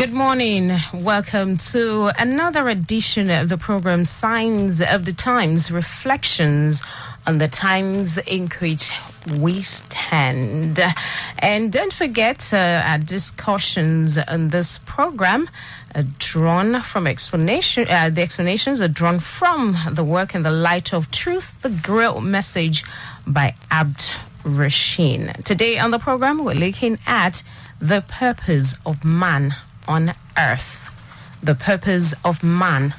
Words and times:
Good 0.00 0.14
morning. 0.14 0.78
Welcome 0.94 1.58
to 1.58 2.10
another 2.18 2.70
edition 2.70 3.28
of 3.28 3.50
the 3.50 3.58
program 3.58 4.04
Signs 4.04 4.80
of 4.80 5.04
the 5.04 5.12
Times 5.12 5.70
Reflections 5.70 6.82
on 7.26 7.36
the 7.36 7.48
Times 7.48 8.16
in 8.16 8.48
which 8.60 8.92
we 9.38 9.60
stand. 9.60 10.80
And 11.38 11.70
don't 11.70 11.92
forget 11.92 12.50
uh, 12.50 12.82
our 12.86 12.96
discussions 12.96 14.16
on 14.16 14.48
this 14.48 14.78
program 14.86 15.50
are 15.94 16.04
drawn 16.18 16.80
from 16.80 17.06
explanation. 17.06 17.86
Uh, 17.86 18.08
the 18.08 18.22
explanations 18.22 18.80
are 18.80 18.88
drawn 18.88 19.20
from 19.20 19.76
the 19.90 20.02
work 20.02 20.34
in 20.34 20.44
the 20.44 20.50
light 20.50 20.94
of 20.94 21.10
truth, 21.10 21.60
the 21.60 21.68
Grail 21.68 22.22
message 22.22 22.84
by 23.26 23.54
Abd 23.70 24.12
Rashin. 24.44 25.44
Today 25.44 25.78
on 25.78 25.90
the 25.90 25.98
program, 25.98 26.42
we're 26.42 26.54
looking 26.54 26.98
at 27.06 27.42
the 27.78 28.00
purpose 28.00 28.74
of 28.86 29.04
man 29.04 29.56
on 29.88 30.14
earth. 30.38 30.88
The 31.42 31.54
purpose 31.54 32.14
of 32.24 32.42
man 32.42 32.94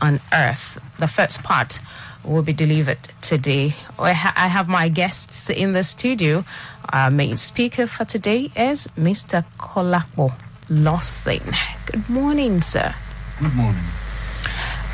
on 0.00 0.20
earth. 0.32 0.78
The 0.98 1.08
first 1.08 1.42
part 1.42 1.78
will 2.24 2.42
be 2.42 2.52
delivered 2.52 2.98
today. 3.20 3.74
I, 3.98 4.12
ha- 4.12 4.34
I 4.36 4.48
have 4.48 4.68
my 4.68 4.88
guests 4.88 5.48
in 5.48 5.72
the 5.72 5.84
studio. 5.84 6.44
Our 6.92 7.10
main 7.10 7.36
speaker 7.36 7.86
for 7.86 8.04
today 8.04 8.50
is 8.56 8.86
Mr. 8.98 9.44
Kolapo 9.58 10.32
Lawson. 10.68 11.54
Good 11.86 12.08
morning, 12.08 12.60
sir. 12.60 12.94
Good 13.38 13.54
morning. 13.54 13.82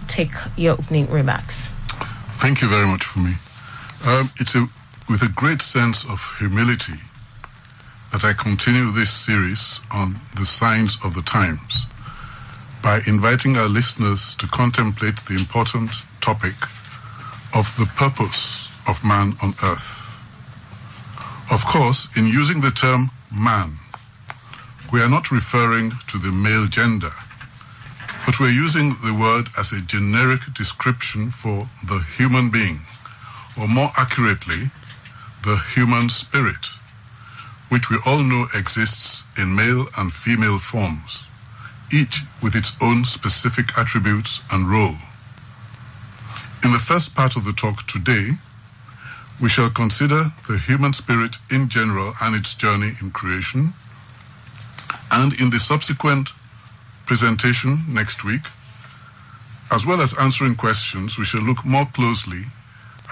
take 0.08 0.32
your 0.56 0.74
opening 0.74 1.10
remarks. 1.10 1.66
Thank 2.38 2.62
you 2.62 2.68
very 2.68 2.86
much 2.86 3.02
Fumi. 3.02 3.36
Um, 4.06 4.30
it's 4.38 4.54
a, 4.54 4.66
with 5.08 5.22
a 5.22 5.32
great 5.34 5.62
sense 5.62 6.04
of 6.04 6.20
humility 6.38 7.00
that 8.12 8.24
I 8.24 8.32
continue 8.32 8.90
this 8.92 9.10
series 9.10 9.80
on 9.90 10.20
the 10.36 10.44
signs 10.44 10.98
of 11.02 11.14
the 11.14 11.22
times 11.22 11.86
by 12.82 13.00
inviting 13.06 13.56
our 13.56 13.68
listeners 13.68 14.36
to 14.36 14.46
contemplate 14.46 15.16
the 15.26 15.34
important 15.34 15.90
topic 16.20 16.54
of 17.54 17.74
the 17.78 17.86
purpose 17.96 18.68
of 18.86 19.02
man 19.02 19.34
on 19.42 19.54
earth. 19.62 20.04
Of 21.50 21.64
course, 21.64 22.08
in 22.16 22.26
using 22.26 22.60
the 22.60 22.70
term 22.70 23.10
man, 23.36 23.72
we 24.92 25.00
are 25.00 25.08
not 25.08 25.30
referring 25.30 25.92
to 26.08 26.18
the 26.18 26.30
male 26.30 26.66
gender, 26.66 27.12
but 28.24 28.38
we're 28.38 28.50
using 28.50 28.94
the 29.04 29.14
word 29.14 29.48
as 29.58 29.72
a 29.72 29.80
generic 29.80 30.40
description 30.54 31.30
for 31.30 31.68
the 31.86 32.04
human 32.16 32.50
being, 32.50 32.78
or 33.60 33.66
more 33.66 33.90
accurately, 33.96 34.70
the 35.42 35.56
human 35.74 36.08
spirit, 36.08 36.66
which 37.70 37.90
we 37.90 37.98
all 38.06 38.22
know 38.22 38.46
exists 38.54 39.24
in 39.36 39.54
male 39.54 39.86
and 39.98 40.12
female 40.12 40.58
forms, 40.58 41.24
each 41.92 42.22
with 42.42 42.54
its 42.54 42.72
own 42.80 43.04
specific 43.04 43.76
attributes 43.76 44.40
and 44.52 44.70
role. 44.70 44.96
In 46.62 46.72
the 46.72 46.78
first 46.78 47.14
part 47.14 47.36
of 47.36 47.44
the 47.44 47.52
talk 47.52 47.86
today, 47.86 48.30
we 49.40 49.48
shall 49.48 49.70
consider 49.70 50.32
the 50.48 50.58
human 50.58 50.92
spirit 50.92 51.36
in 51.50 51.68
general 51.68 52.14
and 52.20 52.34
its 52.34 52.54
journey 52.54 52.92
in 53.02 53.10
creation. 53.10 53.72
And 55.10 55.32
in 55.40 55.50
the 55.50 55.58
subsequent 55.58 56.30
presentation 57.06 57.84
next 57.88 58.24
week, 58.24 58.42
as 59.70 59.84
well 59.84 60.00
as 60.00 60.16
answering 60.18 60.54
questions, 60.54 61.18
we 61.18 61.24
shall 61.24 61.42
look 61.42 61.64
more 61.64 61.86
closely 61.86 62.44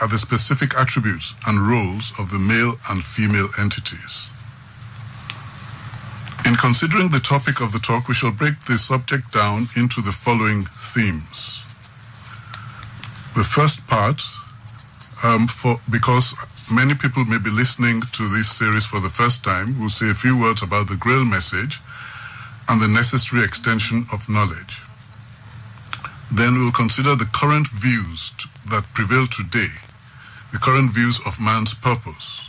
at 0.00 0.10
the 0.10 0.18
specific 0.18 0.74
attributes 0.76 1.34
and 1.46 1.68
roles 1.68 2.12
of 2.18 2.30
the 2.30 2.38
male 2.38 2.78
and 2.88 3.04
female 3.04 3.48
entities. 3.58 4.30
In 6.44 6.56
considering 6.56 7.10
the 7.10 7.20
topic 7.20 7.60
of 7.60 7.72
the 7.72 7.78
talk, 7.78 8.08
we 8.08 8.14
shall 8.14 8.32
break 8.32 8.60
the 8.62 8.78
subject 8.78 9.32
down 9.32 9.68
into 9.76 10.00
the 10.00 10.12
following 10.12 10.64
themes. 10.64 11.64
The 13.34 13.44
first 13.44 13.86
part 13.86 14.22
um, 15.22 15.46
for 15.46 15.80
because 15.90 16.34
many 16.70 16.94
people 16.94 17.24
may 17.24 17.38
be 17.38 17.50
listening 17.50 18.02
to 18.12 18.28
this 18.28 18.50
series 18.50 18.86
for 18.86 19.00
the 19.00 19.08
first 19.08 19.44
time, 19.44 19.78
we'll 19.78 19.88
say 19.88 20.10
a 20.10 20.14
few 20.14 20.38
words 20.38 20.62
about 20.62 20.88
the 20.88 20.96
Grail 20.96 21.24
message 21.24 21.80
and 22.68 22.80
the 22.80 22.88
necessary 22.88 23.44
extension 23.44 24.06
of 24.12 24.28
knowledge. 24.28 24.80
Then 26.32 26.58
we'll 26.58 26.72
consider 26.72 27.14
the 27.14 27.26
current 27.26 27.68
views 27.68 28.32
that 28.70 28.84
prevail 28.94 29.26
today, 29.26 29.68
the 30.52 30.58
current 30.58 30.92
views 30.92 31.20
of 31.26 31.40
man's 31.40 31.74
purpose. 31.74 32.48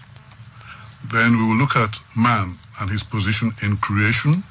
Then 1.11 1.37
we 1.37 1.45
will 1.45 1.57
look 1.57 1.75
at 1.75 1.99
man 2.15 2.57
and 2.79 2.89
his 2.89 3.03
position 3.03 3.51
in 3.61 3.77
creation. 3.77 4.43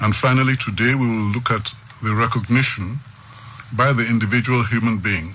And 0.00 0.14
finally, 0.14 0.56
today 0.56 0.94
we 0.94 1.06
will 1.06 1.30
look 1.32 1.50
at 1.50 1.72
the 2.02 2.14
recognition 2.14 2.98
by 3.72 3.92
the 3.92 4.06
individual 4.06 4.64
human 4.64 4.98
being 4.98 5.34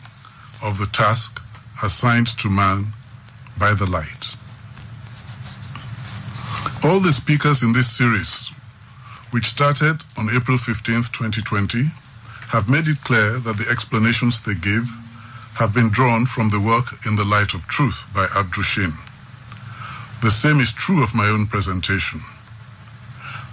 of 0.61 0.77
the 0.77 0.87
task 0.87 1.41
assigned 1.81 2.27
to 2.27 2.49
man 2.49 2.93
by 3.57 3.73
the 3.73 3.85
light. 3.85 4.35
All 6.83 6.99
the 6.99 7.13
speakers 7.13 7.61
in 7.61 7.73
this 7.73 7.89
series, 7.89 8.51
which 9.31 9.45
started 9.45 10.03
on 10.17 10.29
April 10.29 10.57
15th, 10.57 11.11
2020, 11.11 11.91
have 12.49 12.67
made 12.69 12.87
it 12.87 13.03
clear 13.03 13.37
that 13.39 13.57
the 13.57 13.69
explanations 13.69 14.41
they 14.41 14.55
give 14.55 14.89
have 15.55 15.73
been 15.73 15.89
drawn 15.89 16.25
from 16.25 16.49
the 16.49 16.59
work 16.59 17.05
in 17.05 17.15
the 17.15 17.25
light 17.25 17.53
of 17.53 17.67
truth 17.67 18.03
by 18.13 18.27
Abd-ru-shin. 18.35 18.93
The 20.21 20.31
same 20.31 20.59
is 20.59 20.71
true 20.71 21.03
of 21.03 21.15
my 21.15 21.27
own 21.27 21.47
presentation. 21.47 22.21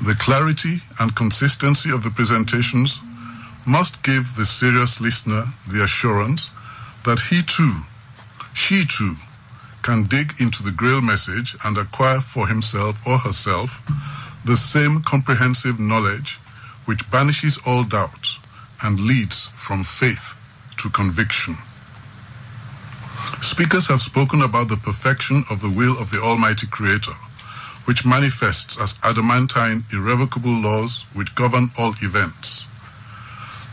The 0.00 0.14
clarity 0.14 0.82
and 0.98 1.14
consistency 1.16 1.90
of 1.90 2.02
the 2.02 2.10
presentations 2.10 3.00
must 3.66 4.02
give 4.02 4.36
the 4.36 4.46
serious 4.46 5.00
listener 5.00 5.52
the 5.66 5.82
assurance 5.82 6.50
that 7.04 7.20
he 7.30 7.42
too 7.42 7.82
she 8.56 8.86
too 8.86 9.14
can 9.82 10.04
dig 10.04 10.32
into 10.40 10.62
the 10.62 10.72
Grail 10.72 11.02
message 11.02 11.54
and 11.62 11.76
acquire 11.76 12.20
for 12.20 12.48
himself 12.48 13.06
or 13.06 13.18
herself 13.18 13.80
the 14.44 14.56
same 14.56 15.02
comprehensive 15.02 15.78
knowledge 15.78 16.40
which 16.86 17.08
banishes 17.10 17.58
all 17.66 17.84
doubt 17.84 18.26
and 18.82 18.98
leads 18.98 19.48
from 19.48 19.84
faith 19.84 20.34
to 20.78 20.88
conviction. 20.88 21.56
Speakers 23.42 23.86
have 23.88 24.00
spoken 24.00 24.40
about 24.40 24.68
the 24.68 24.76
perfection 24.76 25.44
of 25.50 25.60
the 25.60 25.70
will 25.70 25.98
of 25.98 26.10
the 26.10 26.20
Almighty 26.20 26.66
Creator, 26.66 27.12
which 27.84 28.06
manifests 28.06 28.80
as 28.80 28.98
adamantine, 29.02 29.84
irrevocable 29.92 30.50
laws 30.52 31.04
which 31.12 31.34
govern 31.34 31.70
all 31.76 31.94
events. 32.02 32.66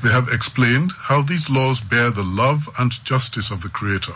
They 0.03 0.09
have 0.09 0.27
explained 0.27 0.91
how 0.91 1.21
these 1.21 1.49
laws 1.49 1.81
bear 1.81 2.11
the 2.11 2.23
love 2.23 2.69
and 2.77 3.03
justice 3.05 3.49
of 3.49 3.61
the 3.61 3.69
Creator 3.69 4.15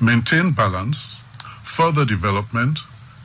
maintain 0.00 0.52
balance, 0.52 1.20
further 1.62 2.04
development, 2.04 2.78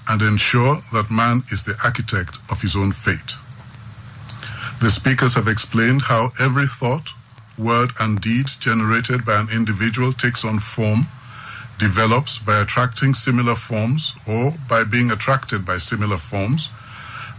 and 0.09 0.21
ensure 0.21 0.81
that 0.91 1.11
man 1.11 1.43
is 1.51 1.63
the 1.63 1.77
architect 1.83 2.37
of 2.49 2.61
his 2.61 2.75
own 2.75 2.91
fate. 2.91 3.35
The 4.81 4.91
speakers 4.91 5.33
have 5.35 5.47
explained 5.47 6.01
how 6.01 6.33
every 6.39 6.67
thought, 6.67 7.09
word, 7.57 7.91
and 7.99 8.19
deed 8.19 8.47
generated 8.59 9.23
by 9.25 9.39
an 9.39 9.47
individual 9.53 10.11
takes 10.11 10.43
on 10.43 10.59
form, 10.59 11.07
develops 11.77 12.39
by 12.39 12.59
attracting 12.59 13.13
similar 13.13 13.55
forms 13.55 14.13
or 14.27 14.53
by 14.67 14.83
being 14.83 15.11
attracted 15.11 15.65
by 15.65 15.77
similar 15.77 16.17
forms, 16.17 16.69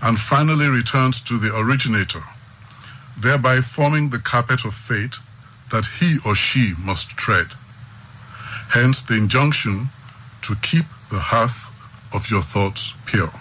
and 0.03 0.19
finally 0.19 0.69
returns 0.69 1.21
to 1.21 1.39
the 1.39 1.57
originator, 1.57 2.23
thereby 3.19 3.61
forming 3.61 4.11
the 4.11 4.19
carpet 4.19 4.65
of 4.65 4.75
fate 4.75 5.17
that 5.71 5.85
he 6.01 6.19
or 6.25 6.35
she 6.35 6.75
must 6.79 7.11
tread. 7.11 7.49
Hence 8.71 9.03
the 9.03 9.15
injunction 9.15 9.91
to 10.43 10.57
keep 10.57 10.87
the 11.11 11.21
hearth 11.21 11.71
of 12.13 12.31
your 12.31 12.43
thoughts 12.43 12.95
pure. 13.07 13.33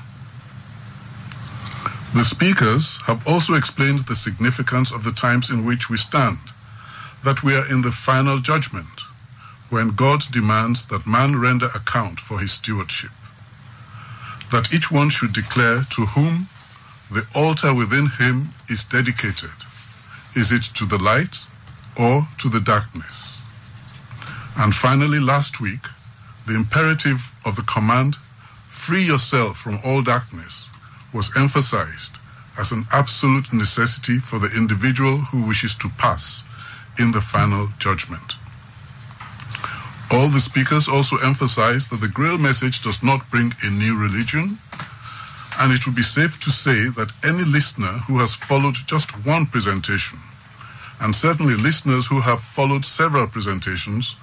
The 2.13 2.23
speakers 2.23 3.01
have 3.07 3.27
also 3.27 3.55
explained 3.55 3.99
the 3.99 4.15
significance 4.15 4.91
of 4.91 5.03
the 5.03 5.11
times 5.11 5.49
in 5.49 5.65
which 5.65 5.89
we 5.89 5.97
stand, 5.97 6.37
that 7.23 7.41
we 7.41 7.55
are 7.55 7.67
in 7.69 7.81
the 7.81 7.91
final 7.91 8.39
judgment, 8.39 9.01
when 9.69 9.89
God 9.89 10.21
demands 10.31 10.85
that 10.87 11.07
man 11.07 11.39
render 11.39 11.69
account 11.73 12.19
for 12.19 12.39
his 12.39 12.51
stewardship, 12.51 13.09
that 14.51 14.71
each 14.71 14.91
one 14.91 15.09
should 15.09 15.33
declare 15.33 15.83
to 15.95 16.05
whom 16.05 16.47
the 17.09 17.25
altar 17.33 17.73
within 17.73 18.09
him 18.19 18.49
is 18.69 18.83
dedicated. 18.83 19.49
Is 20.35 20.51
it 20.51 20.63
to 20.75 20.85
the 20.85 20.99
light 20.99 21.37
or 21.97 22.27
to 22.37 22.49
the 22.49 22.59
darkness? 22.59 23.32
And 24.55 24.73
finally, 24.73 25.19
last 25.19 25.59
week, 25.59 25.81
the 26.45 26.55
imperative 26.55 27.33
of 27.45 27.55
the 27.55 27.63
command, 27.63 28.15
free 28.67 29.03
yourself 29.03 29.57
from 29.57 29.79
all 29.83 30.01
darkness, 30.01 30.69
was 31.13 31.35
emphasized 31.35 32.17
as 32.57 32.71
an 32.71 32.85
absolute 32.91 33.51
necessity 33.51 34.19
for 34.19 34.39
the 34.39 34.55
individual 34.55 35.17
who 35.17 35.47
wishes 35.47 35.73
to 35.75 35.89
pass 35.89 36.43
in 36.99 37.11
the 37.11 37.21
final 37.21 37.69
judgment. 37.79 38.33
All 40.11 40.27
the 40.27 40.39
speakers 40.39 40.87
also 40.87 41.17
emphasized 41.17 41.89
that 41.89 42.01
the 42.01 42.07
Grail 42.07 42.37
message 42.37 42.83
does 42.83 43.01
not 43.01 43.31
bring 43.31 43.53
a 43.63 43.69
new 43.69 43.97
religion, 43.99 44.59
and 45.59 45.73
it 45.73 45.85
would 45.87 45.95
be 45.95 46.03
safe 46.03 46.39
to 46.41 46.51
say 46.51 46.89
that 46.89 47.11
any 47.23 47.43
listener 47.43 48.03
who 48.05 48.19
has 48.19 48.35
followed 48.35 48.75
just 48.85 49.25
one 49.25 49.47
presentation, 49.47 50.19
and 50.99 51.15
certainly 51.15 51.55
listeners 51.55 52.07
who 52.07 52.21
have 52.21 52.41
followed 52.41 52.85
several 52.85 53.25
presentations, 53.25 54.15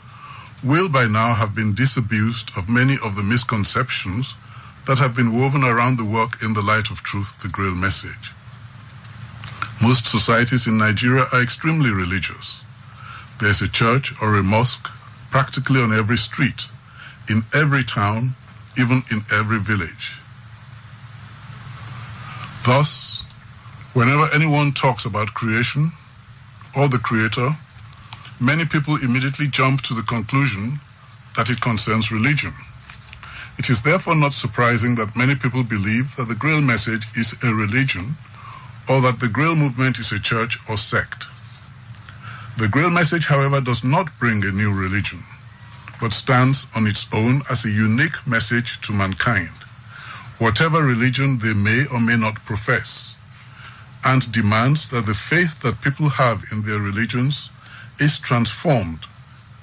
will 0.63 0.89
by 0.89 1.07
now 1.07 1.35
have 1.35 1.55
been 1.55 1.75
disabused 1.75 2.51
of 2.57 2.69
many 2.69 2.97
of 3.03 3.17
the 3.17 3.23
misconceptions 3.23 4.35
that 4.87 4.99
have 4.99 5.15
been 5.15 5.39
woven 5.39 5.65
around 5.65 5.97
the 5.97 6.05
work 6.05 6.43
in 6.43 6.53
the 6.53 6.63
light 6.63 6.91
of 6.91 7.03
truth, 7.03 7.41
the 7.43 7.49
Grail 7.49 7.75
message. 7.75 8.33
Most 9.83 10.07
societies 10.07 10.67
in 10.67 10.77
Nigeria 10.77 11.27
are 11.33 11.41
extremely 11.43 11.91
religious. 11.91 12.63
There's 13.41 13.63
a 13.63 13.69
church 13.69 14.13
or 14.21 14.37
a 14.37 14.43
mosque 14.43 14.89
practically 15.31 15.81
on 15.81 15.93
every 15.93 16.19
street, 16.19 16.67
in 17.29 17.45
every 17.55 17.85
town, 17.85 18.35
even 18.79 19.03
in 19.11 19.23
every 19.33 19.59
village. 19.59 20.19
Thus, 22.67 23.23
whenever 23.95 24.29
anyone 24.35 24.73
talks 24.73 25.07
about 25.07 25.33
creation 25.33 25.93
or 26.77 26.89
the 26.89 26.99
Creator, 26.99 27.57
many 28.41 28.65
people 28.65 28.97
immediately 28.97 29.47
jump 29.47 29.83
to 29.83 29.95
the 29.95 30.03
conclusion 30.03 30.81
that 31.37 31.51
it 31.51 31.61
concerns 31.61 32.11
religion. 32.11 32.55
It 33.59 33.69
is 33.69 33.83
therefore 33.83 34.15
not 34.15 34.33
surprising 34.33 34.95
that 34.95 35.15
many 35.15 35.35
people 35.35 35.63
believe 35.63 36.17
that 36.17 36.29
the 36.29 36.35
Grail 36.35 36.63
message 36.63 37.05
is 37.15 37.35
a 37.43 37.55
religion 37.55 38.17
or 38.89 39.03
that 39.03 39.21
the 39.21 39.29
Grail 39.29 39.55
movement 39.55 39.99
is 39.99 40.11
a 40.11 40.19
church 40.19 40.59
or 40.69 40.79
sect. 40.79 41.27
The 42.57 42.69
Grail 42.69 42.91
message, 42.91 43.27
however, 43.27 43.61
does 43.61 43.85
not 43.85 44.19
bring 44.19 44.43
a 44.45 44.51
new 44.51 44.73
religion, 44.73 45.23
but 46.01 46.13
stands 46.13 46.67
on 46.75 46.87
its 46.87 47.07
own 47.13 47.43
as 47.51 47.65
a 47.65 47.71
unique 47.71 48.27
message 48.27 48.81
to 48.83 48.93
mankind, 48.93 49.51
whatever 50.39 50.83
religion 50.83 51.39
they 51.39 51.53
may 51.53 51.85
or 51.93 52.01
may 52.01 52.17
not 52.17 52.45
profess, 52.47 53.17
and 54.05 54.33
demands 54.33 54.91
that 54.91 55.05
the 55.05 55.15
faith 55.15 55.61
that 55.61 55.83
people 55.83 56.09
have 56.09 56.45
in 56.51 56.63
their 56.63 56.81
religions 56.81 57.51
is 58.01 58.19
transformed 58.19 59.07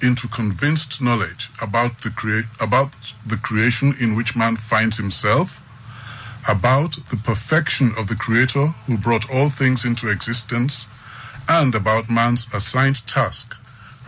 into 0.00 0.28
convinced 0.28 1.02
knowledge 1.02 1.50
about 1.60 2.02
the, 2.02 2.10
crea- 2.10 2.44
about 2.60 2.94
the 3.26 3.36
creation 3.36 3.94
in 4.00 4.14
which 4.14 4.36
man 4.36 4.56
finds 4.56 4.96
himself, 4.96 5.60
about 6.48 6.92
the 7.10 7.16
perfection 7.16 7.92
of 7.98 8.06
the 8.06 8.14
Creator 8.14 8.68
who 8.86 8.96
brought 8.96 9.28
all 9.28 9.50
things 9.50 9.84
into 9.84 10.08
existence, 10.08 10.86
and 11.48 11.74
about 11.74 12.10
man's 12.10 12.46
assigned 12.54 13.04
task 13.06 13.56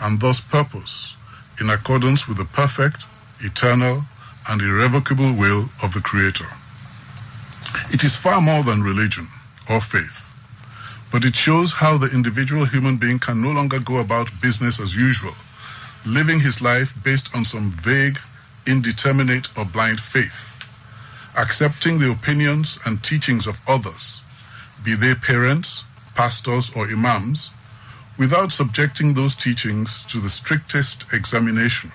and 0.01 0.21
thus 0.21 0.41
purpose 0.41 1.17
in 1.61 1.69
accordance 1.69 2.29
with 2.29 2.39
the 2.39 2.45
perfect, 2.45 3.05
eternal, 3.41 4.05
and 4.49 4.63
irrevocable 4.63 5.33
will 5.33 5.71
of 5.83 5.93
the 5.93 6.01
Creator. 6.01 6.47
It 7.93 8.05
is 8.05 8.17
far 8.17 8.41
more 8.41 8.63
than 8.63 8.83
religion 8.83 9.29
or 9.69 9.81
faith, 9.81 10.30
but 11.13 11.25
it 11.25 11.35
shows 11.35 11.73
how 11.73 11.99
the 11.99 12.11
individual 12.13 12.65
human 12.65 12.97
being 12.97 13.19
can 13.19 13.43
no 13.43 13.51
longer 13.51 13.81
go 13.81 13.99
about 13.99 14.41
business 14.41 14.81
as 14.81 14.97
usual 14.97 15.35
living 16.07 16.41
his 16.41 16.61
life 16.63 16.95
based 17.05 17.35
on 17.35 17.45
some 17.45 17.71
vague, 17.71 18.19
indeterminate, 18.67 19.49
or 19.57 19.65
blind 19.65 20.01
faith, 20.01 20.59
accepting 21.37 21.99
the 21.99 22.11
opinions 22.11 22.79
and 22.87 23.03
teachings 23.03 23.47
of 23.47 23.61
others, 23.69 24.23
be 24.83 24.95
they 24.95 25.15
parents, 25.15 25.85
pastors, 26.15 26.71
or 26.75 26.87
imams, 26.87 27.51
without 28.19 28.53
subjecting 28.53 29.15
those 29.15 29.35
teachings 29.35 30.05
to 30.07 30.19
the 30.19 30.29
strictest 30.29 31.07
examination 31.13 31.91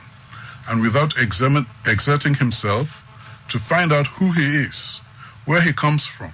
and 0.67 0.81
without 0.81 1.13
examin- 1.15 1.67
exerting 1.85 2.35
himself 2.35 3.01
to 3.49 3.59
find 3.59 3.91
out 3.93 4.07
who 4.07 4.31
he 4.31 4.55
is, 4.55 4.99
where 5.45 5.61
he 5.61 5.71
comes 5.71 6.05
from, 6.05 6.31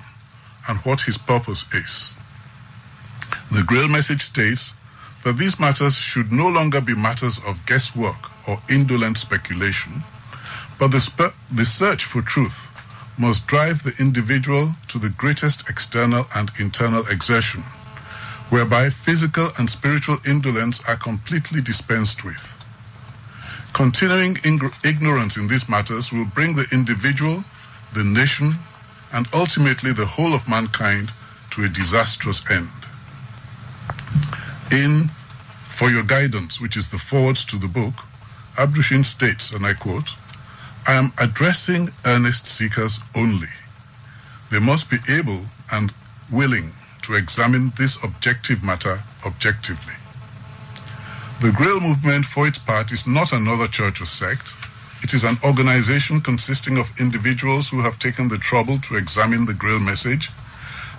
and 0.67 0.77
what 0.79 1.01
his 1.01 1.17
purpose 1.17 1.65
is. 1.73 2.15
The 3.51 3.63
Grail 3.63 3.89
message 3.89 4.21
states 4.21 4.75
that 5.25 5.35
these 5.35 5.59
matters 5.59 5.95
should 5.95 6.31
no 6.31 6.47
longer 6.47 6.79
be 6.79 6.95
matters 6.95 7.37
of 7.45 7.65
guesswork 7.65 8.31
or 8.47 8.61
indolent 8.69 9.17
speculation, 9.17 10.03
but 10.79 10.91
the, 10.91 11.01
spe- 11.01 11.35
the 11.51 11.65
search 11.65 12.05
for 12.05 12.21
truth 12.21 12.71
must 13.17 13.47
drive 13.47 13.83
the 13.83 13.93
individual 13.99 14.75
to 14.87 14.97
the 14.97 15.09
greatest 15.09 15.69
external 15.69 16.27
and 16.33 16.49
internal 16.59 17.05
exertion, 17.07 17.61
whereby 18.49 18.89
physical 18.89 19.49
and 19.57 19.69
spiritual 19.69 20.19
indolence 20.25 20.81
are 20.87 20.95
completely 20.95 21.59
dispensed 21.61 22.23
with. 22.23 22.55
Continuing 23.73 24.37
ing- 24.45 24.71
ignorance 24.85 25.35
in 25.35 25.49
these 25.49 25.67
matters 25.67 26.13
will 26.13 26.23
bring 26.23 26.55
the 26.55 26.67
individual, 26.71 27.43
the 27.93 28.03
nation, 28.05 28.55
and 29.11 29.27
ultimately 29.33 29.91
the 29.91 30.05
whole 30.05 30.33
of 30.33 30.47
mankind 30.47 31.11
to 31.49 31.65
a 31.65 31.69
disastrous 31.69 32.49
end. 32.49 32.69
In 34.71 35.09
For 35.69 35.89
Your 35.89 36.03
Guidance, 36.03 36.61
which 36.61 36.77
is 36.77 36.91
the 36.91 36.97
forward 36.97 37.35
to 37.37 37.57
the 37.57 37.67
book, 37.67 37.93
Abd-ru-shin 38.57 39.03
states, 39.03 39.51
and 39.51 39.65
I 39.65 39.73
quote, 39.73 40.11
I 40.87 40.93
am 40.93 41.13
addressing 41.17 41.91
earnest 42.05 42.47
seekers 42.47 42.99
only. 43.15 43.49
They 44.49 44.59
must 44.59 44.89
be 44.89 44.97
able 45.09 45.45
and 45.71 45.93
willing 46.31 46.71
to 47.03 47.15
examine 47.15 47.71
this 47.77 48.01
objective 48.03 48.63
matter 48.63 49.01
objectively. 49.25 49.93
The 51.41 51.51
Grail 51.51 51.79
movement, 51.79 52.25
for 52.25 52.47
its 52.47 52.59
part, 52.59 52.91
is 52.91 53.07
not 53.07 53.33
another 53.33 53.67
church 53.67 54.01
or 54.01 54.05
sect. 54.05 54.53
It 55.01 55.13
is 55.13 55.23
an 55.23 55.37
organization 55.43 56.21
consisting 56.21 56.77
of 56.77 56.91
individuals 56.99 57.69
who 57.69 57.81
have 57.81 57.97
taken 57.97 58.27
the 58.27 58.37
trouble 58.37 58.77
to 58.79 58.95
examine 58.95 59.45
the 59.45 59.53
Grail 59.53 59.79
message, 59.79 60.29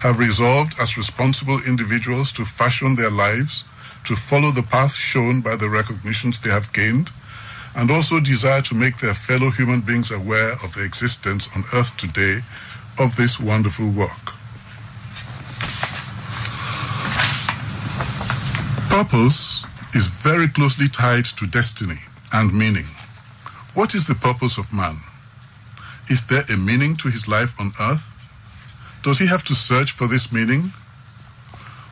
have 0.02 0.18
resolved 0.18 0.75
as 0.80 0.97
responsible 0.97 1.61
individuals 1.64 2.32
to 2.32 2.44
fashion 2.44 2.97
their 2.97 3.11
lives 3.11 3.64
to 4.04 4.16
follow 4.16 4.50
the 4.50 4.62
path 4.64 4.94
shown 4.94 5.40
by 5.40 5.54
the 5.54 5.68
recognitions 5.68 6.40
they 6.40 6.50
have 6.50 6.73
gained, 6.73 7.09
and 7.76 7.88
also 7.88 8.18
desire 8.18 8.61
to 8.61 8.75
make 8.75 8.99
their 8.99 9.14
fellow 9.14 9.49
human 9.50 9.80
beings 9.80 10.11
aware 10.11 10.54
of 10.64 10.75
the 10.75 10.82
existence 10.82 11.49
on 11.54 11.64
earth 11.73 11.97
today 11.97 12.42
of 12.99 13.14
this 13.14 13.38
wonderful 13.38 13.88
work. 13.90 14.35
Purpose 18.88 19.64
is 19.94 20.09
very 20.09 20.49
closely 20.49 20.88
tied 20.88 21.25
to 21.25 21.47
destiny 21.47 22.00
and 22.32 22.52
meaning. 22.52 22.87
What 23.75 23.94
is 23.94 24.09
the 24.09 24.16
purpose 24.16 24.59
of 24.59 24.73
man? 24.73 24.97
Is 26.11 26.26
there 26.26 26.44
a 26.50 26.56
meaning 26.56 26.97
to 26.97 27.09
his 27.09 27.28
life 27.28 27.54
on 27.61 27.73
earth? 27.78 28.12
Does 29.02 29.18
he 29.18 29.26
have 29.26 29.42
to 29.44 29.54
search 29.54 29.90
for 29.90 30.06
this 30.06 30.30
meaning? 30.30 30.73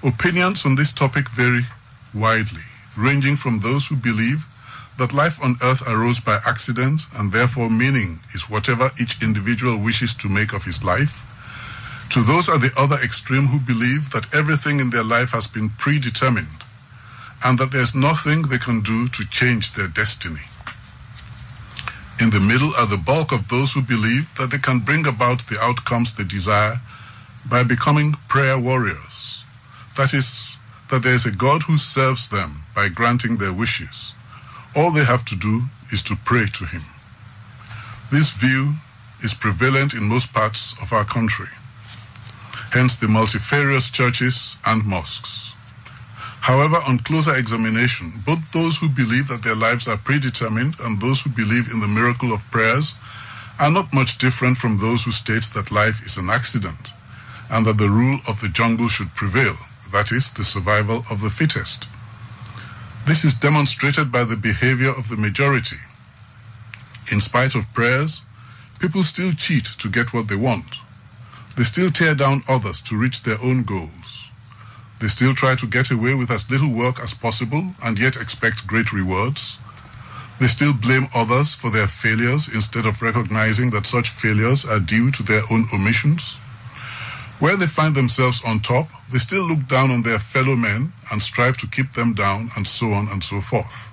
Opinions 0.05 0.65
on 0.65 0.77
this 0.77 0.93
topic 0.93 1.29
vary 1.31 1.67
widely, 2.15 2.63
ranging 2.97 3.35
from 3.35 3.59
those 3.59 3.89
who 3.89 3.97
believe 3.97 4.47
that 4.97 5.13
life 5.13 5.43
on 5.43 5.57
earth 5.61 5.83
arose 5.89 6.21
by 6.21 6.39
accident 6.47 7.03
and 7.17 7.33
therefore 7.33 7.69
meaning 7.69 8.21
is 8.33 8.49
whatever 8.49 8.91
each 9.01 9.21
individual 9.23 9.77
wishes 9.77 10.15
to 10.15 10.29
make 10.29 10.53
of 10.53 10.65
his 10.65 10.85
life, 10.85 11.27
to 12.11 12.23
those 12.23 12.49
at 12.49 12.61
the 12.61 12.73
other 12.77 12.97
extreme 12.97 13.47
who 13.47 13.59
believe 13.59 14.11
that 14.11 14.33
everything 14.33 14.79
in 14.79 14.91
their 14.91 15.05
life 15.05 15.31
has 15.31 15.49
been 15.49 15.69
predetermined 15.71 16.63
and 17.45 17.59
that 17.59 17.73
there's 17.73 17.95
nothing 17.95 18.43
they 18.43 18.59
can 18.59 18.83
do 18.83 19.09
to 19.09 19.25
change 19.29 19.73
their 19.73 19.89
destiny. 19.89 20.47
In 22.21 22.31
the 22.31 22.41
middle 22.41 22.73
are 22.77 22.87
the 22.87 22.97
bulk 22.97 23.33
of 23.33 23.49
those 23.49 23.73
who 23.73 23.83
believe 23.83 24.33
that 24.37 24.51
they 24.51 24.59
can 24.59 24.79
bring 24.79 25.07
about 25.09 25.47
the 25.47 25.61
outcomes 25.61 26.13
they 26.13 26.25
desire 26.25 26.81
by 27.49 27.63
becoming 27.63 28.15
prayer 28.29 28.59
warriors. 28.59 29.45
That 29.97 30.13
is, 30.13 30.57
that 30.91 31.03
there 31.03 31.15
is 31.15 31.27
a 31.27 31.31
God 31.31 31.63
who 31.63 31.79
serves 31.79 32.29
them 32.29 32.65
by 32.75 32.89
granting 32.89 33.37
their 33.37 33.53
wishes. 33.53 34.13
All 34.77 34.91
they 34.91 35.05
have 35.05 35.25
to 35.27 35.37
do 35.37 35.63
is 35.93 36.03
to 36.05 36.17
pray 36.17 36.47
to 36.47 36.65
Him. 36.67 36.83
This 38.13 38.31
view 38.31 38.75
is 39.23 39.35
prevalent 39.35 39.95
in 39.95 40.05
most 40.05 40.33
parts 40.33 40.75
of 40.81 40.93
our 40.93 41.05
country, 41.05 41.49
hence 42.73 42.97
the 42.97 43.09
multifarious 43.09 43.91
churches 43.91 44.57
and 44.67 44.85
mosques. 44.85 45.55
However, 46.41 46.77
on 46.87 47.01
closer 47.01 47.37
examination, 47.37 48.23
both 48.25 48.53
those 48.53 48.79
who 48.79 48.89
believe 48.89 49.29
that 49.29 49.43
their 49.43 49.55
lives 49.55 49.87
are 49.89 49.99
predetermined 49.99 50.77
and 50.81 51.01
those 51.01 51.21
who 51.23 51.31
believe 51.31 51.71
in 51.71 51.81
the 51.81 51.89
miracle 51.89 52.33
of 52.33 52.51
prayers 52.51 52.95
are 53.59 53.71
not 53.71 53.93
much 53.93 54.17
different 54.17 54.57
from 54.57 54.79
those 54.79 55.05
who 55.05 55.11
state 55.11 55.51
that 55.55 55.71
life 55.71 56.05
is 56.07 56.17
an 56.17 56.31
accident 56.31 56.93
and 57.51 57.67
that 57.67 57.79
the 57.79 57.91
rule 57.91 58.21
of 58.29 58.41
the 58.41 58.49
jungle 58.49 58.89
should 58.89 59.15
prevail, 59.15 59.57
that 59.93 60.13
is, 60.13 60.31
the 60.31 60.45
survival 60.45 61.05
of 61.11 61.21
the 61.21 61.31
fittest. 61.31 61.87
This 63.07 63.25
is 63.25 63.35
demonstrated 63.35 64.13
by 64.13 64.25
the 64.25 64.37
behavior 64.37 64.91
of 64.91 65.09
the 65.09 65.17
majority. 65.17 65.79
In 67.13 67.21
spite 67.21 67.55
of 67.57 67.73
prayers, 67.75 68.23
people 68.79 69.03
still 69.03 69.33
cheat 69.33 69.65
to 69.65 69.89
get 69.89 70.13
what 70.13 70.29
they 70.29 70.37
want. 70.37 70.77
They 71.57 71.65
still 71.65 71.91
tear 71.91 72.15
down 72.15 72.45
others 72.49 72.81
to 72.83 72.97
reach 72.97 73.23
their 73.23 73.41
own 73.43 73.65
goals. 73.65 74.29
They 75.01 75.09
still 75.09 75.35
try 75.35 75.57
to 75.57 75.67
get 75.67 75.91
away 75.91 76.15
with 76.15 76.31
as 76.31 76.51
little 76.51 76.71
work 76.71 77.01
as 77.01 77.15
possible 77.15 77.75
and 77.83 77.99
yet 77.99 78.17
expect 78.17 78.67
great 78.67 78.93
rewards. 78.93 79.59
They 80.39 80.47
still 80.47 80.73
blame 80.73 81.09
others 81.15 81.55
for 81.55 81.71
their 81.71 81.87
failures 81.87 82.49
instead 82.49 82.87
of 82.87 83.03
recognizing 83.03 83.71
that 83.71 83.87
such 83.87 84.11
failures 84.11 84.65
are 84.65 84.79
due 84.79 85.11
to 85.11 85.23
their 85.23 85.43
own 85.51 85.67
omissions. 85.73 86.39
Where 87.41 87.57
they 87.57 87.67
find 87.67 87.95
themselves 87.95 88.43
on 88.45 88.61
top, 88.61 88.89
they 89.11 89.19
still 89.19 89.49
look 89.49 89.67
down 89.67 89.91
on 89.91 90.03
their 90.03 90.19
fellow 90.19 90.57
men 90.57 90.93
and 91.11 91.23
strive 91.23 91.57
to 91.59 91.67
keep 91.67 91.95
them 91.95 92.13
down, 92.13 92.51
and 92.55 92.67
so 92.67 92.93
on 92.93 93.09
and 93.09 93.25
so 93.25 93.41
forth. 93.41 93.89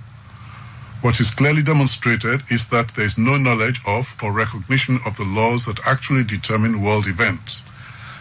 What 1.01 1.19
is 1.21 1.31
clearly 1.31 1.63
demonstrated 1.63 2.43
is 2.51 2.67
that 2.67 2.89
there 2.89 3.05
is 3.05 3.17
no 3.17 3.37
knowledge 3.37 3.79
of 3.85 4.13
or 4.21 4.33
recognition 4.33 4.99
of 5.05 5.15
the 5.15 5.23
laws 5.23 5.65
that 5.65 5.79
actually 5.87 6.25
determine 6.25 6.83
world 6.83 7.07
events, 7.07 7.61